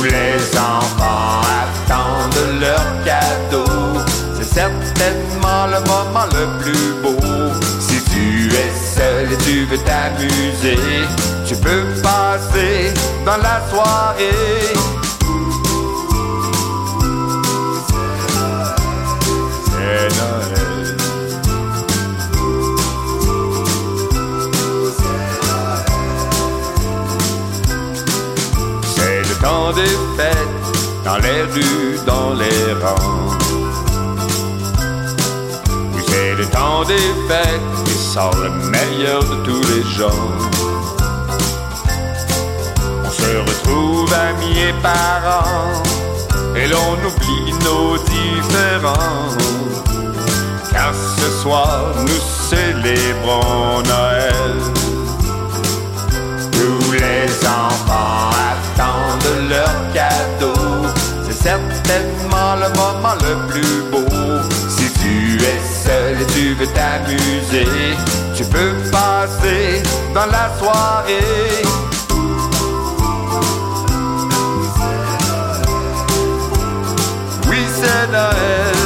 [0.02, 3.99] Tous les enfants attendent leur cadeau.
[4.36, 7.19] C'est certainement le moment le plus beau.
[7.80, 11.06] Si tu es seul et tu veux t'amuser,
[11.45, 12.91] tu peux passer
[13.28, 15.01] dans la soirée.
[31.03, 33.38] Dans les rues, dans les rangs.
[36.07, 40.28] C'est le temps des fêtes qui sort le meilleur de tous les gens.
[43.06, 45.82] On se retrouve amis et parents,
[46.56, 49.30] et l'on oublie nos différends.
[50.72, 54.56] Car ce soir nous célébrons Noël.
[56.52, 60.70] Tous les enfants attendent leur cadeau.
[61.44, 64.06] Certainement le moment le plus beau.
[64.70, 67.96] Si tu es seul et tu veux t'amuser,
[68.36, 69.82] tu peux passer
[70.14, 71.64] dans la soirée.
[77.48, 78.82] Oui, c'est Noël.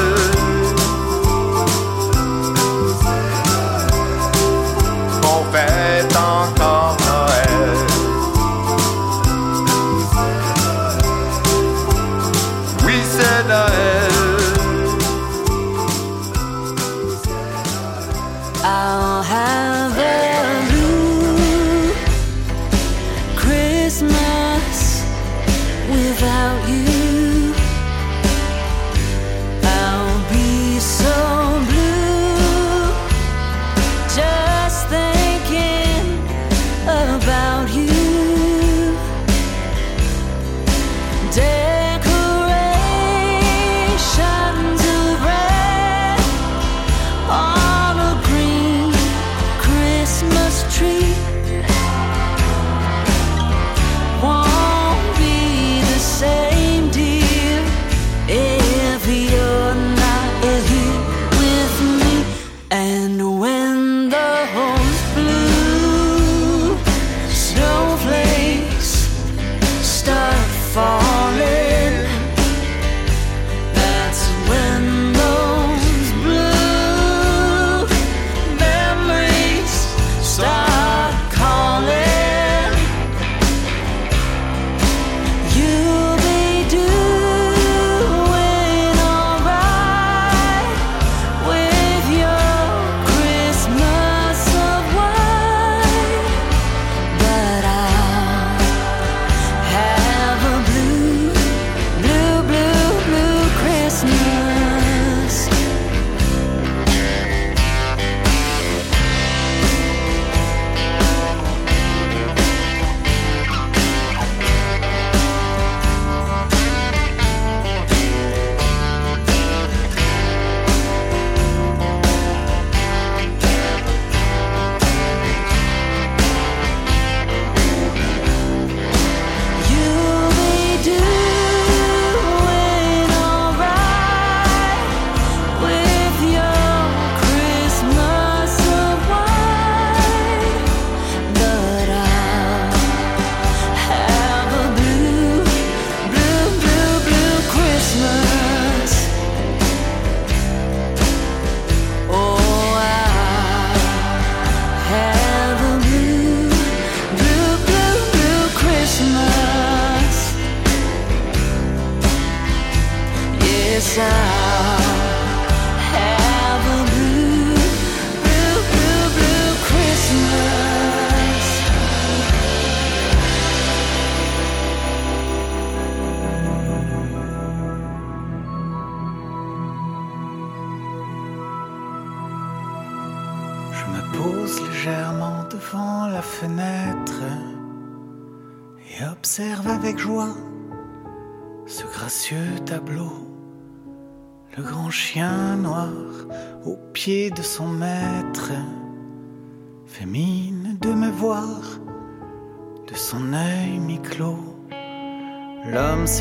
[26.26, 26.65] about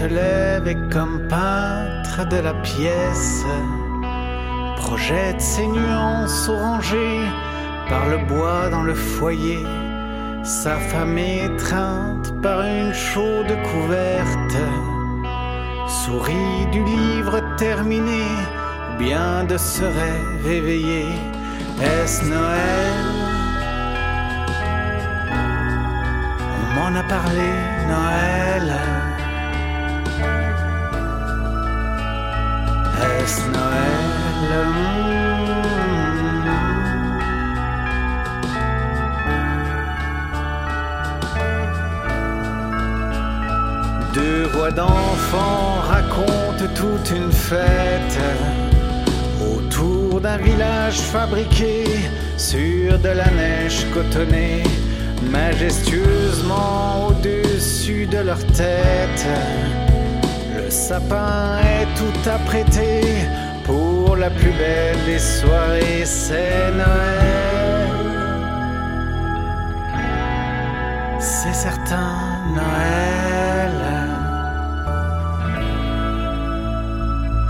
[0.05, 3.45] se lève et comme peintre de la pièce
[4.77, 7.25] projette ses nuances orangées
[7.89, 9.65] par le bois dans le foyer.
[10.43, 14.59] Sa femme étreinte par une chaude couverte
[15.87, 18.25] sourit du livre terminé
[18.89, 21.05] ou bien de ce rêve éveillé.
[21.81, 22.97] Est-ce Noël?
[26.57, 27.49] On m'en a parlé,
[27.89, 29.04] Noël.
[44.13, 48.19] Deux voix d'enfants racontent toute une fête
[49.41, 51.85] autour d'un village fabriqué
[52.37, 54.63] sur de la neige cotonnée,
[55.33, 59.27] majestueusement au-dessus de leur tête.
[60.65, 63.03] Le sapin est tout apprêté
[63.65, 67.91] pour la plus belle des soirées, c'est Noël.
[71.19, 72.17] C'est certain,
[72.55, 73.73] Noël.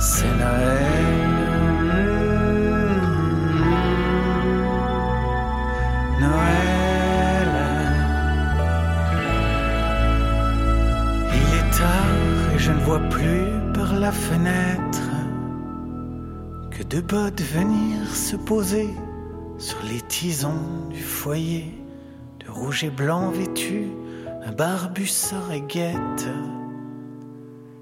[0.00, 1.03] C'est Noël.
[12.85, 15.01] Vois plus par la fenêtre
[16.70, 18.90] que deux bottes venir se poser
[19.56, 21.73] sur les tisons du foyer,
[22.40, 23.89] de rouge et blanc vêtus,
[24.44, 26.28] un barbu sort et guette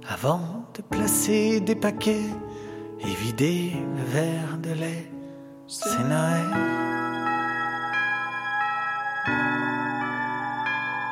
[0.08, 2.30] avant de placer des paquets
[3.00, 5.10] et vider le verre de lait.
[5.66, 6.46] C'est Noël.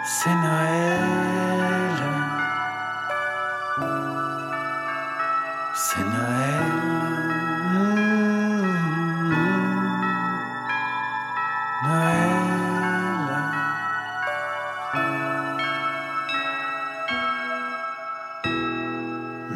[0.05, 1.90] C'est Noël.
[5.93, 6.71] C'est Noël.
[11.83, 12.31] Noël.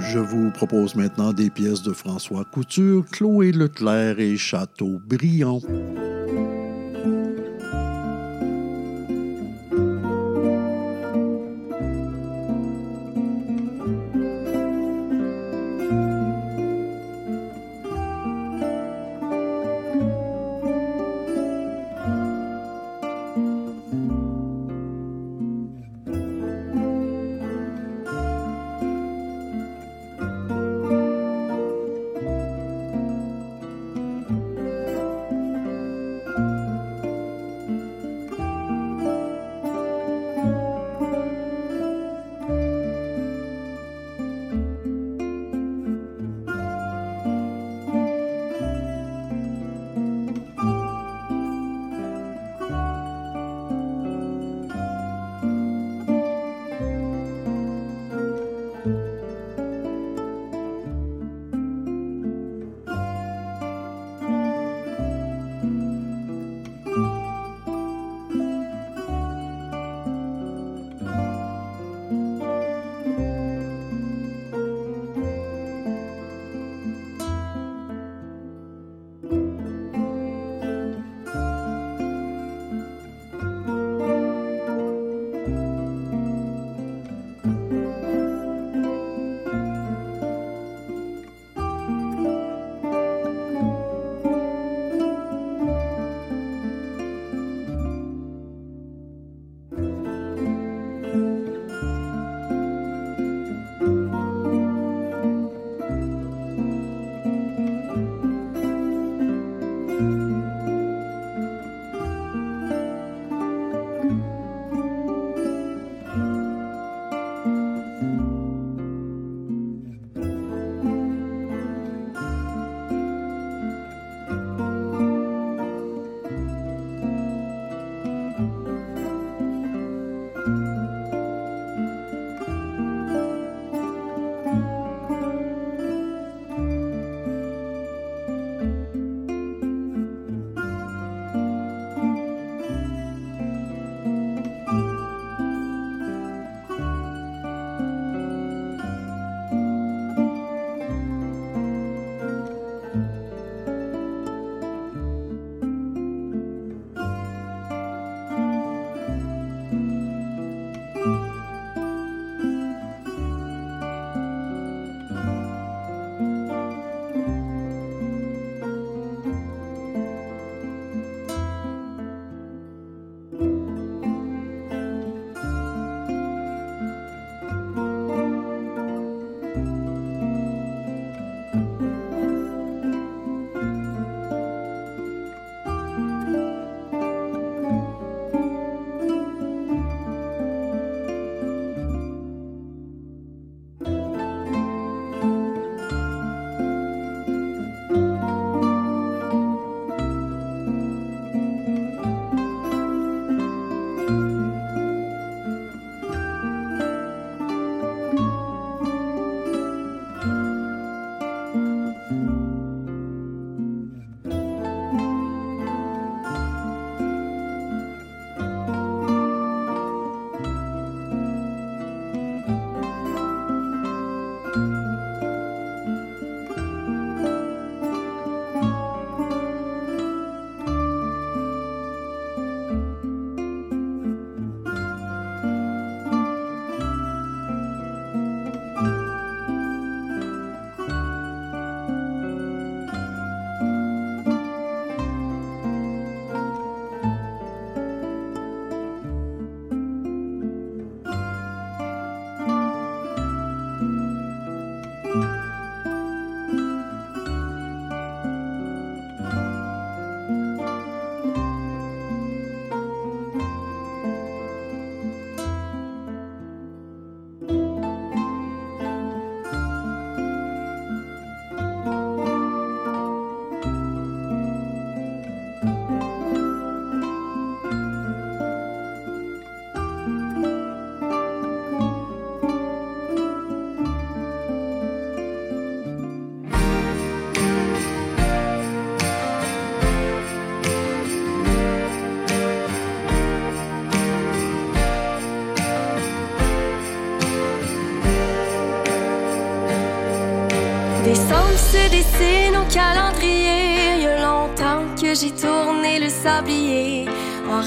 [0.00, 5.60] Je vous propose maintenant des pièces de François Couture, Chloé Leclerc et Châteaubriand.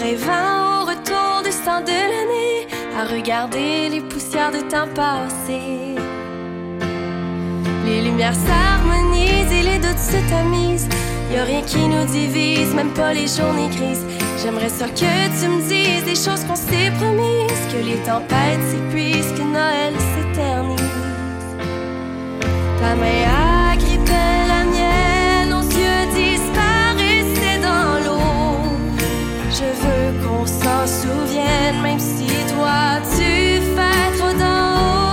[0.08, 2.68] En rêvant au retour du sang de l'année.
[2.98, 5.96] À regarder les poussières de temps passé.
[7.86, 10.88] Les lumières s'harmonisent et les doutes se tamisent.
[11.34, 14.06] Y a rien qui nous divise, même pas les journées grises.
[14.42, 17.66] J'aimerais ça que tu me dises des choses qu'on s'est promises.
[17.70, 20.80] Que les tempêtes s'épuisent, que Noël s'éternise.
[22.80, 23.47] Ta main
[31.08, 35.08] souvienne, même si toi tu fais trop d'en haut.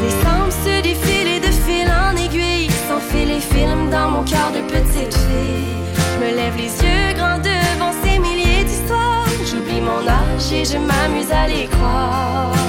[0.00, 4.60] Décembre se défile et de fil en aiguille S'enfile les films dans mon cœur de
[4.72, 5.76] petite fille.
[5.96, 9.26] Je me lève les yeux grands devant ces milliers d'histoires.
[9.48, 12.61] J'oublie mon âge et je m'amuse à les croire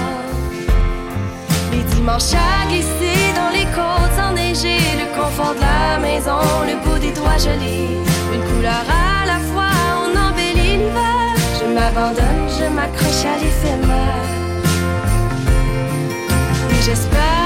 [2.03, 6.99] Les dimanches à glisser dans les côtes enneigées Le confort de la maison, le bout
[6.99, 7.97] des doigts gelés.
[8.33, 9.71] Une couleur à la fois,
[10.03, 11.33] on embellit l'hiver.
[11.59, 14.27] Je m'abandonne, je m'accroche à l'éphémère.
[16.85, 17.42] J'espère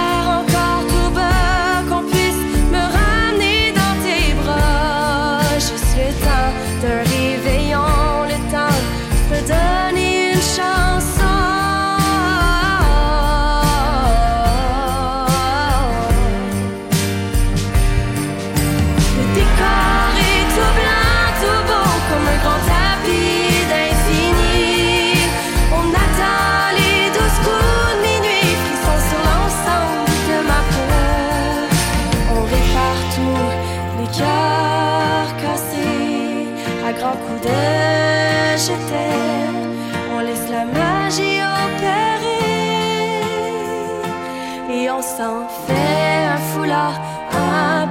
[45.18, 47.00] s'en fait un foulard,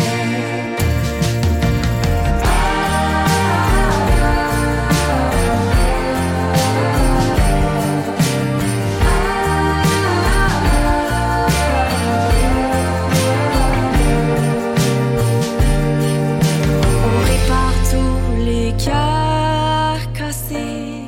[17.05, 21.03] On répare tous les cœurs cassés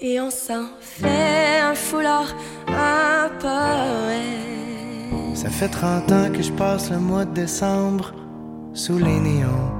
[0.00, 2.34] et on s'en fait un foulard,
[2.68, 5.34] un poème.
[5.34, 8.14] Ça fait 30 ans que je passe le mois de décembre
[8.72, 9.72] sous les néons.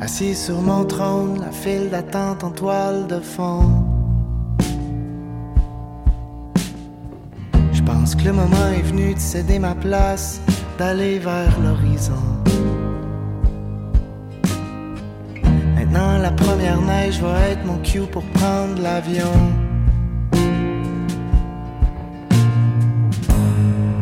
[0.00, 3.84] Assis sur mon trône, la file d'attente en toile de fond.
[7.72, 10.40] Je pense que le moment est venu de céder ma place,
[10.78, 12.22] d'aller vers l'horizon.
[15.74, 19.36] Maintenant, la première neige va être mon cue pour prendre l'avion.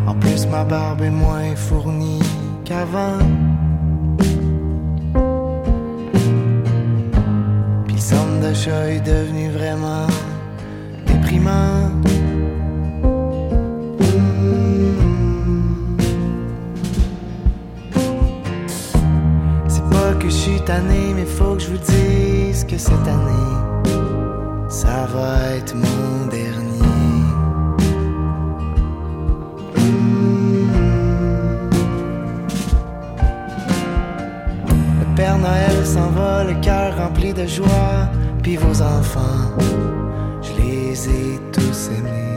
[0.06, 2.22] En plus, ma barbe est moins fournie
[2.66, 3.18] qu'avant.
[7.86, 10.06] Puis le centre d'achat est devenu vraiment
[11.06, 11.75] déprimant.
[20.66, 23.56] Tanné, mais faut que je vous dise que cette année,
[24.68, 26.66] ça va être mon dernier.
[35.00, 38.10] Le Père Noël s'en va, le cœur rempli de joie,
[38.42, 39.54] puis vos enfants,
[40.42, 42.35] je les ai tous aimés.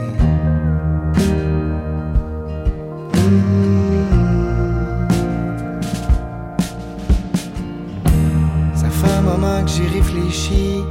[9.62, 10.82] Que j'y réfléchis,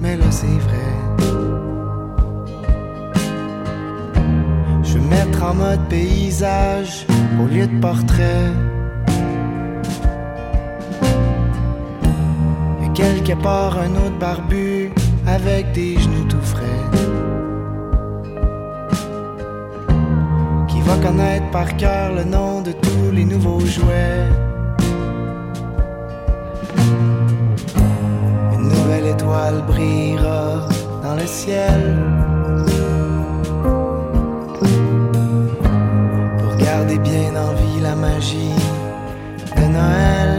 [0.00, 0.90] mais là c'est vrai.
[4.82, 7.06] Je vais mettre en mode paysage
[7.40, 8.50] au lieu de portrait.
[12.84, 14.92] Et quelque part un autre barbu
[15.26, 16.84] avec des genoux tout frais.
[20.68, 24.51] Qui va connaître par cœur le nom de tous les nouveaux jouets.
[29.32, 30.68] étoile brillera
[31.02, 31.96] dans le ciel.
[36.38, 38.54] Pour garder bien en vie la magie
[39.56, 40.32] de Noël.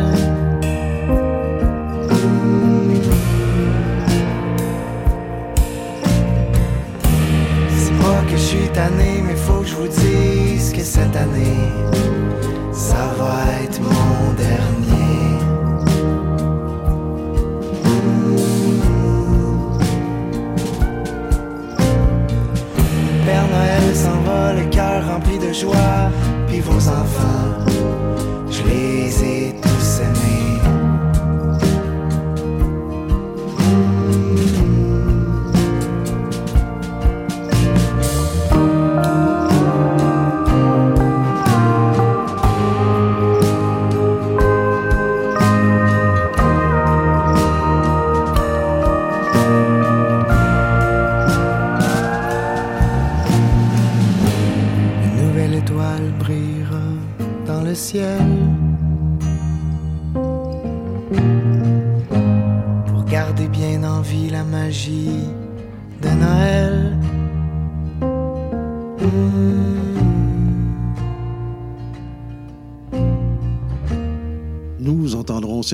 [7.69, 12.22] C'est moi que je suis tanné, mais faut que je vous dise que cette année.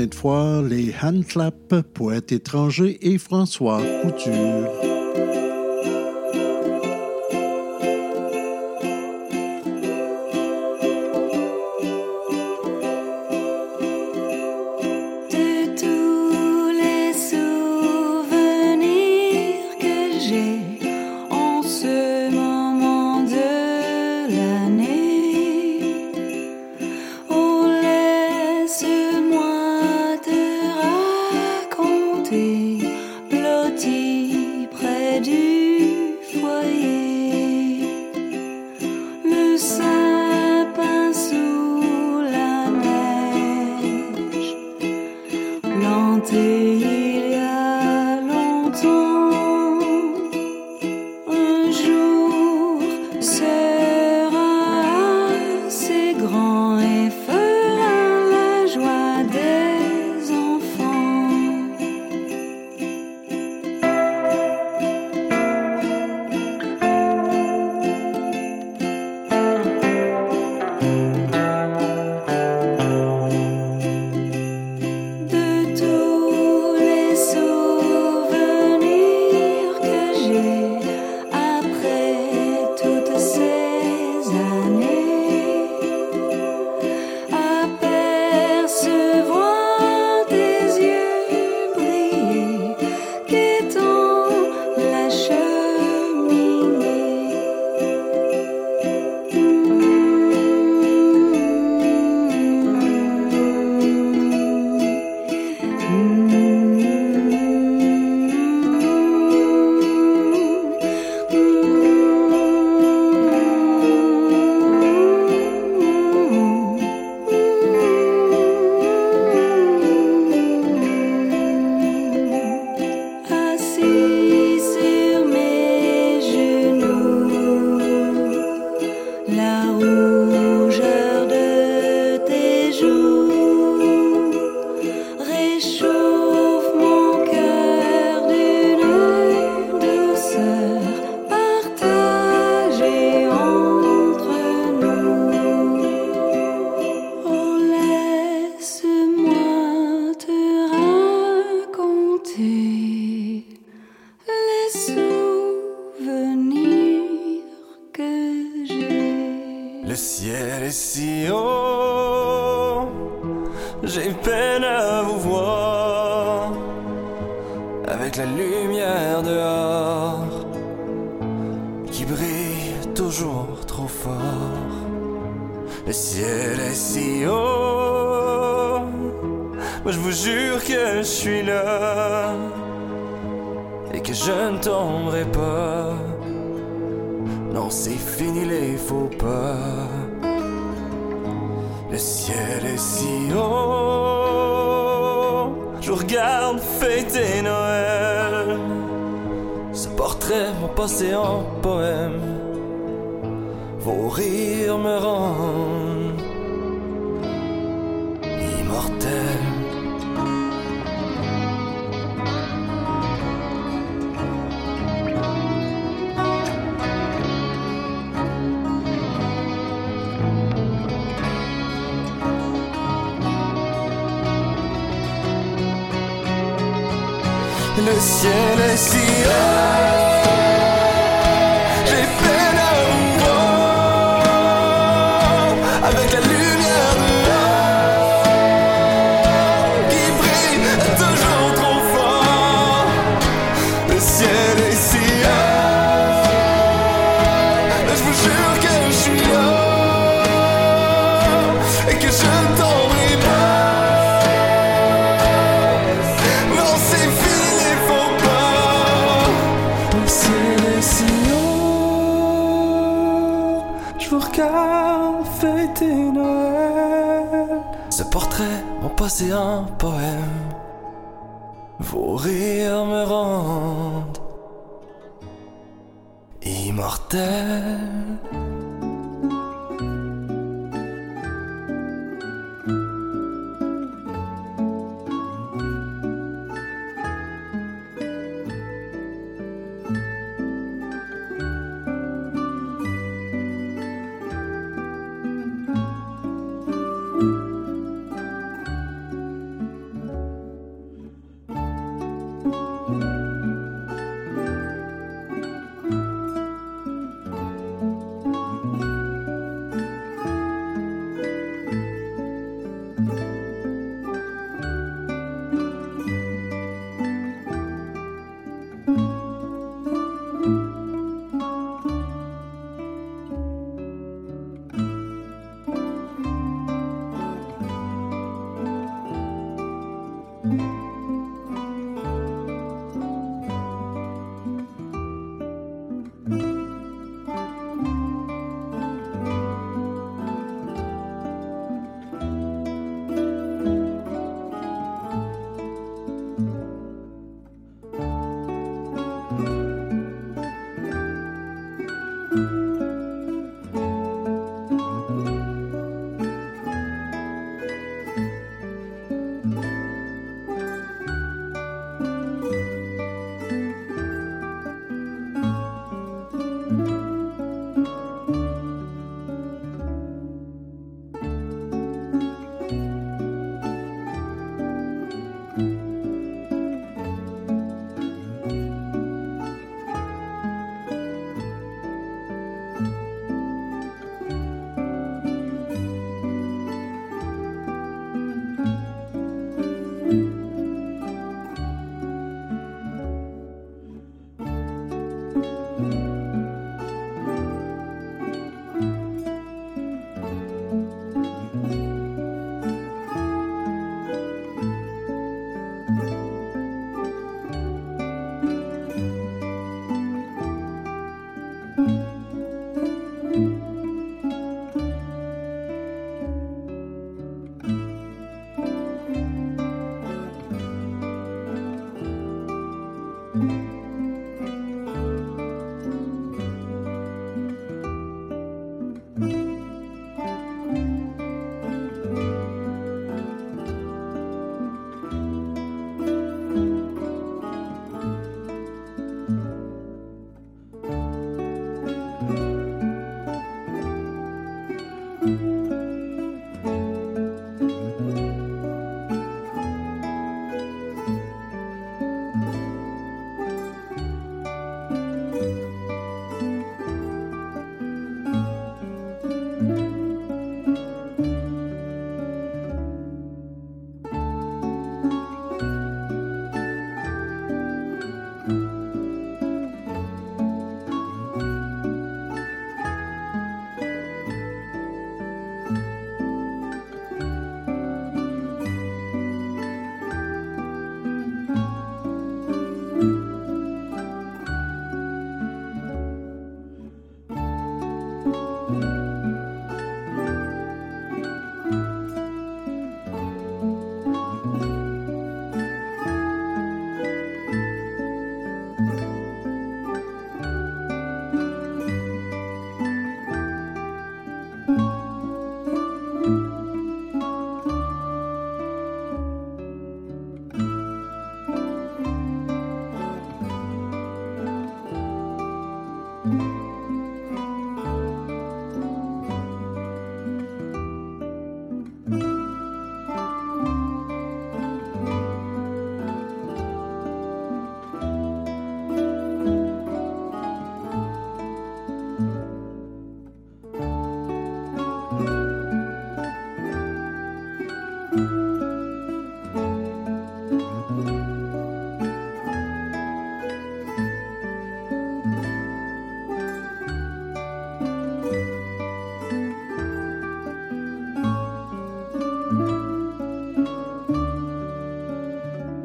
[0.10, 4.79] Cette fois les Handclap, poète étranger, et François Couture.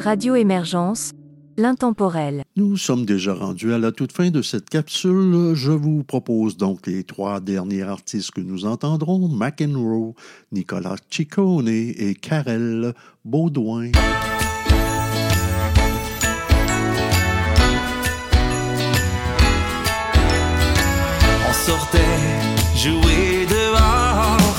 [0.04, 1.12] Radio Émergence,
[1.56, 2.42] l'intemporel.
[2.56, 5.54] Nous sommes déjà rendus à la toute fin de cette capsule.
[5.54, 10.14] Je vous propose donc les trois derniers artistes que nous entendrons, McEnroe,
[10.52, 12.92] Nicolas Ciccone et Karel
[13.24, 13.92] Baudouin.
[21.48, 21.98] On sortait
[22.76, 24.58] jouer dehors.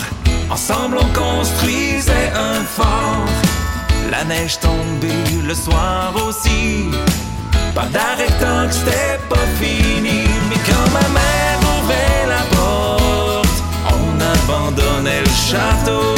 [0.49, 3.44] Ensemble on construisait un fort.
[4.11, 6.89] La neige tombait le soir aussi.
[7.73, 10.23] Pas d'arrêt tant que c'était pas fini.
[10.49, 16.14] Mais quand ma mère ouvrait la porte, on abandonnait le château.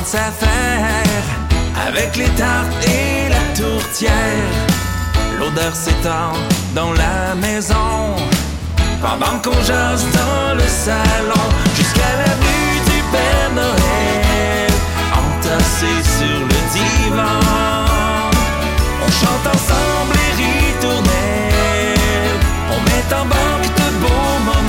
[0.00, 1.24] Tantes affaires,
[1.86, 4.12] avec les tartes et la tourtière.
[5.38, 6.32] L'odeur s'étend
[6.74, 8.16] dans la maison,
[9.00, 11.46] pendant qu'on jase dans le salon,
[11.76, 14.70] jusqu'à la vue du Père Noël,
[15.22, 17.40] entassé sur le divan.
[19.04, 22.40] On chante ensemble les ritournelles,
[22.70, 24.59] on met en banque de beaux moments.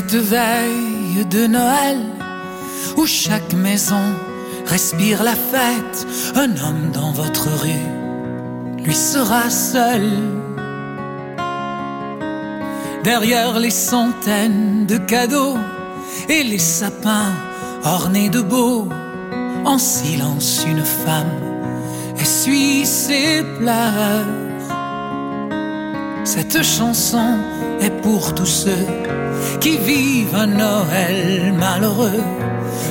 [0.00, 1.98] Cette veille de Noël,
[2.96, 4.06] où chaque maison
[4.64, 6.06] respire la fête,
[6.36, 10.08] un homme dans votre rue, lui sera seul.
[13.04, 15.58] Derrière les centaines de cadeaux
[16.30, 17.34] et les sapins
[17.84, 18.88] ornés de beaux,
[19.66, 21.40] en silence une femme
[22.18, 24.24] essuie ses pleurs.
[26.24, 27.36] Cette chanson
[27.82, 28.86] est pour tous ceux
[29.60, 32.22] qui vivent un Noël malheureux.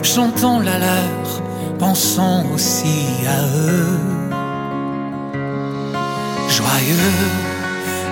[0.03, 1.41] Chantons la leur,
[1.77, 3.99] pensons aussi à eux.
[6.49, 7.19] Joyeux,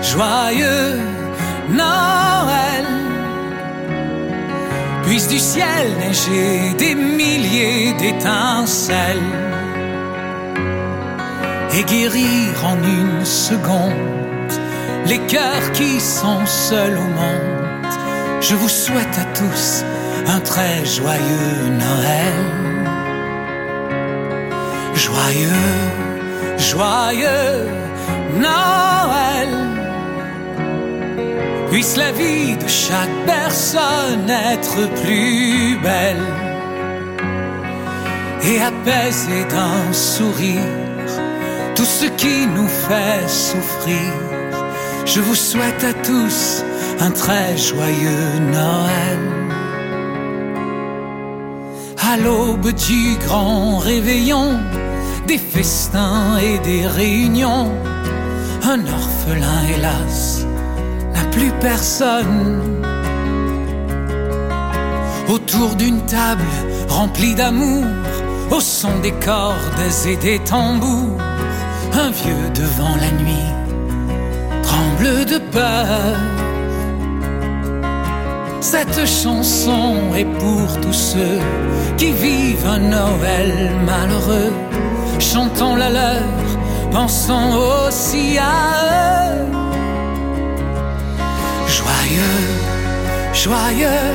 [0.02, 1.00] joyeux
[1.70, 2.86] Noël.
[5.04, 9.18] Puisse du ciel neiger des milliers d'étincelles
[11.74, 14.18] et guérir en une seconde
[15.06, 17.67] les cœurs qui sont seuls au monde.
[18.40, 19.84] Je vous souhaite à tous
[20.28, 22.38] un très joyeux Noël.
[24.94, 25.50] Joyeux,
[26.58, 27.68] joyeux
[28.36, 29.50] Noël.
[31.72, 36.28] Puisse la vie de chaque personne être plus belle
[38.44, 40.88] et apaiser d'un sourire
[41.76, 44.14] tout ce qui nous fait souffrir.
[45.06, 46.64] Je vous souhaite à tous
[47.00, 49.20] un très joyeux Noël.
[52.12, 54.60] À l'aube du grand réveillon,
[55.28, 57.72] des festins et des réunions,
[58.64, 60.46] un orphelin, hélas,
[61.14, 62.62] n'a plus personne.
[65.28, 66.48] Autour d'une table
[66.88, 67.86] remplie d'amour,
[68.52, 71.22] au son des cordes et des tambours,
[71.94, 73.58] un vieux devant la nuit
[74.64, 76.37] tremble de peur.
[78.70, 81.40] Cette chanson est pour tous ceux
[81.96, 84.52] qui vivent un Noël malheureux,
[85.20, 86.24] chantant la leur,
[86.92, 89.48] pensant aussi à eux.
[91.78, 92.44] Joyeux,
[93.34, 94.06] joyeux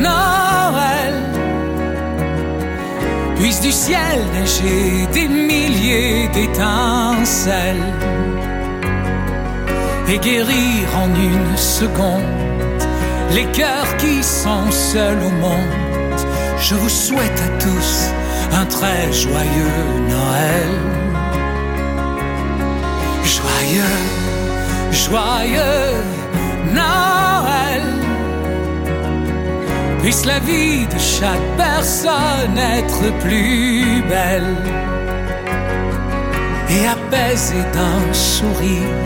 [0.00, 1.14] Noël,
[3.36, 7.94] puisse du ciel neiger des milliers d'étincelles
[10.08, 12.51] et guérir en une seconde
[13.34, 16.20] les cœurs qui sont seuls au monde.
[16.58, 18.10] Je vous souhaite à tous
[18.52, 20.72] un très joyeux Noël.
[23.24, 24.00] Joyeux,
[24.90, 25.88] joyeux
[26.72, 27.82] Noël.
[30.02, 34.56] Puisse la vie de chaque personne être plus belle
[36.68, 38.96] et apaiser d'un sourire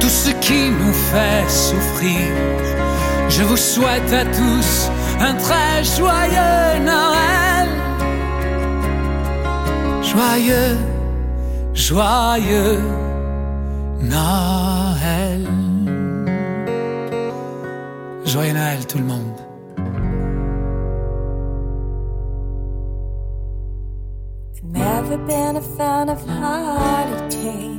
[0.00, 2.79] tout ce qui nous fait souffrir.
[3.30, 4.90] Je vous souhaite à tous
[5.20, 7.68] un très joyeux Noël.
[10.02, 10.76] Joyeux,
[11.72, 12.80] joyeux
[14.02, 15.46] Noël.
[18.24, 19.38] Joyeux Noël tout le monde.
[24.62, 27.78] Never been a fan of holidays.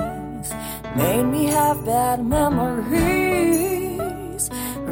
[0.95, 3.80] Made me have bad memories.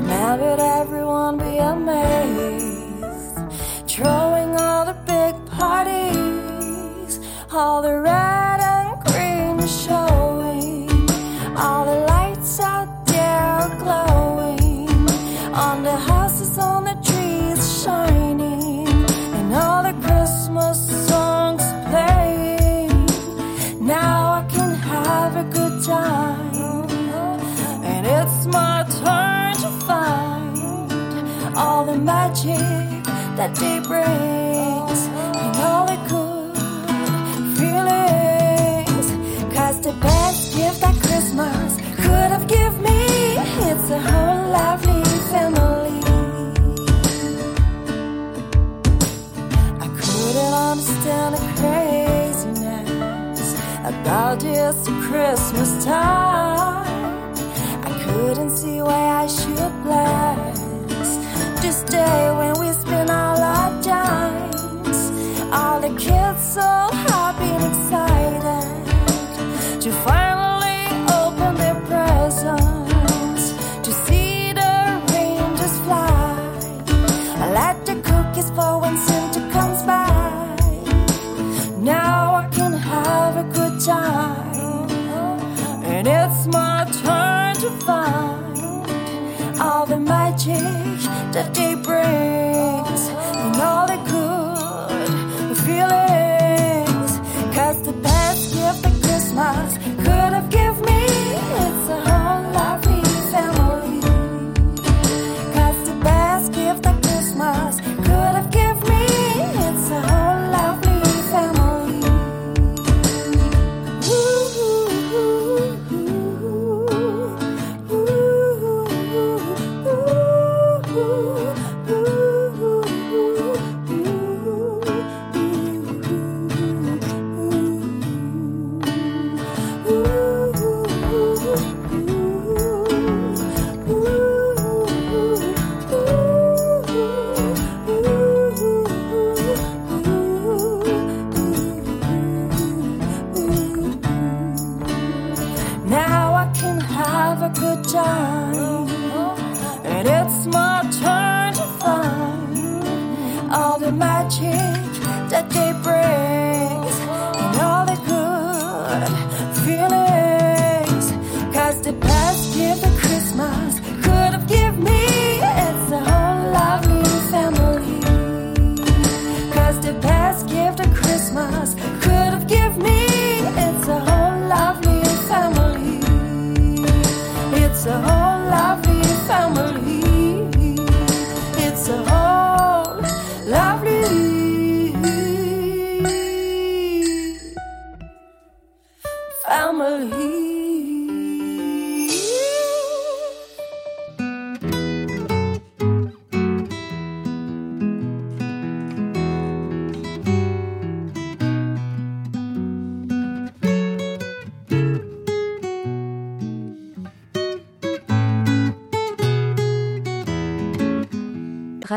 [0.10, 3.38] Remembered everyone be amazed.
[3.88, 7.20] Throwing all the big parties.
[7.52, 10.09] All the red and green showing.
[33.60, 33.90] Good
[39.82, 43.36] the best gift that Christmas could have given me,
[43.90, 44.56] a whole
[45.34, 46.00] family.
[49.86, 53.50] I couldn't understand the craziness
[53.84, 56.86] about the Christmas time.
[57.84, 61.10] I couldn't see why I should bless
[61.64, 62.49] this day when
[90.50, 91.69] the magic that day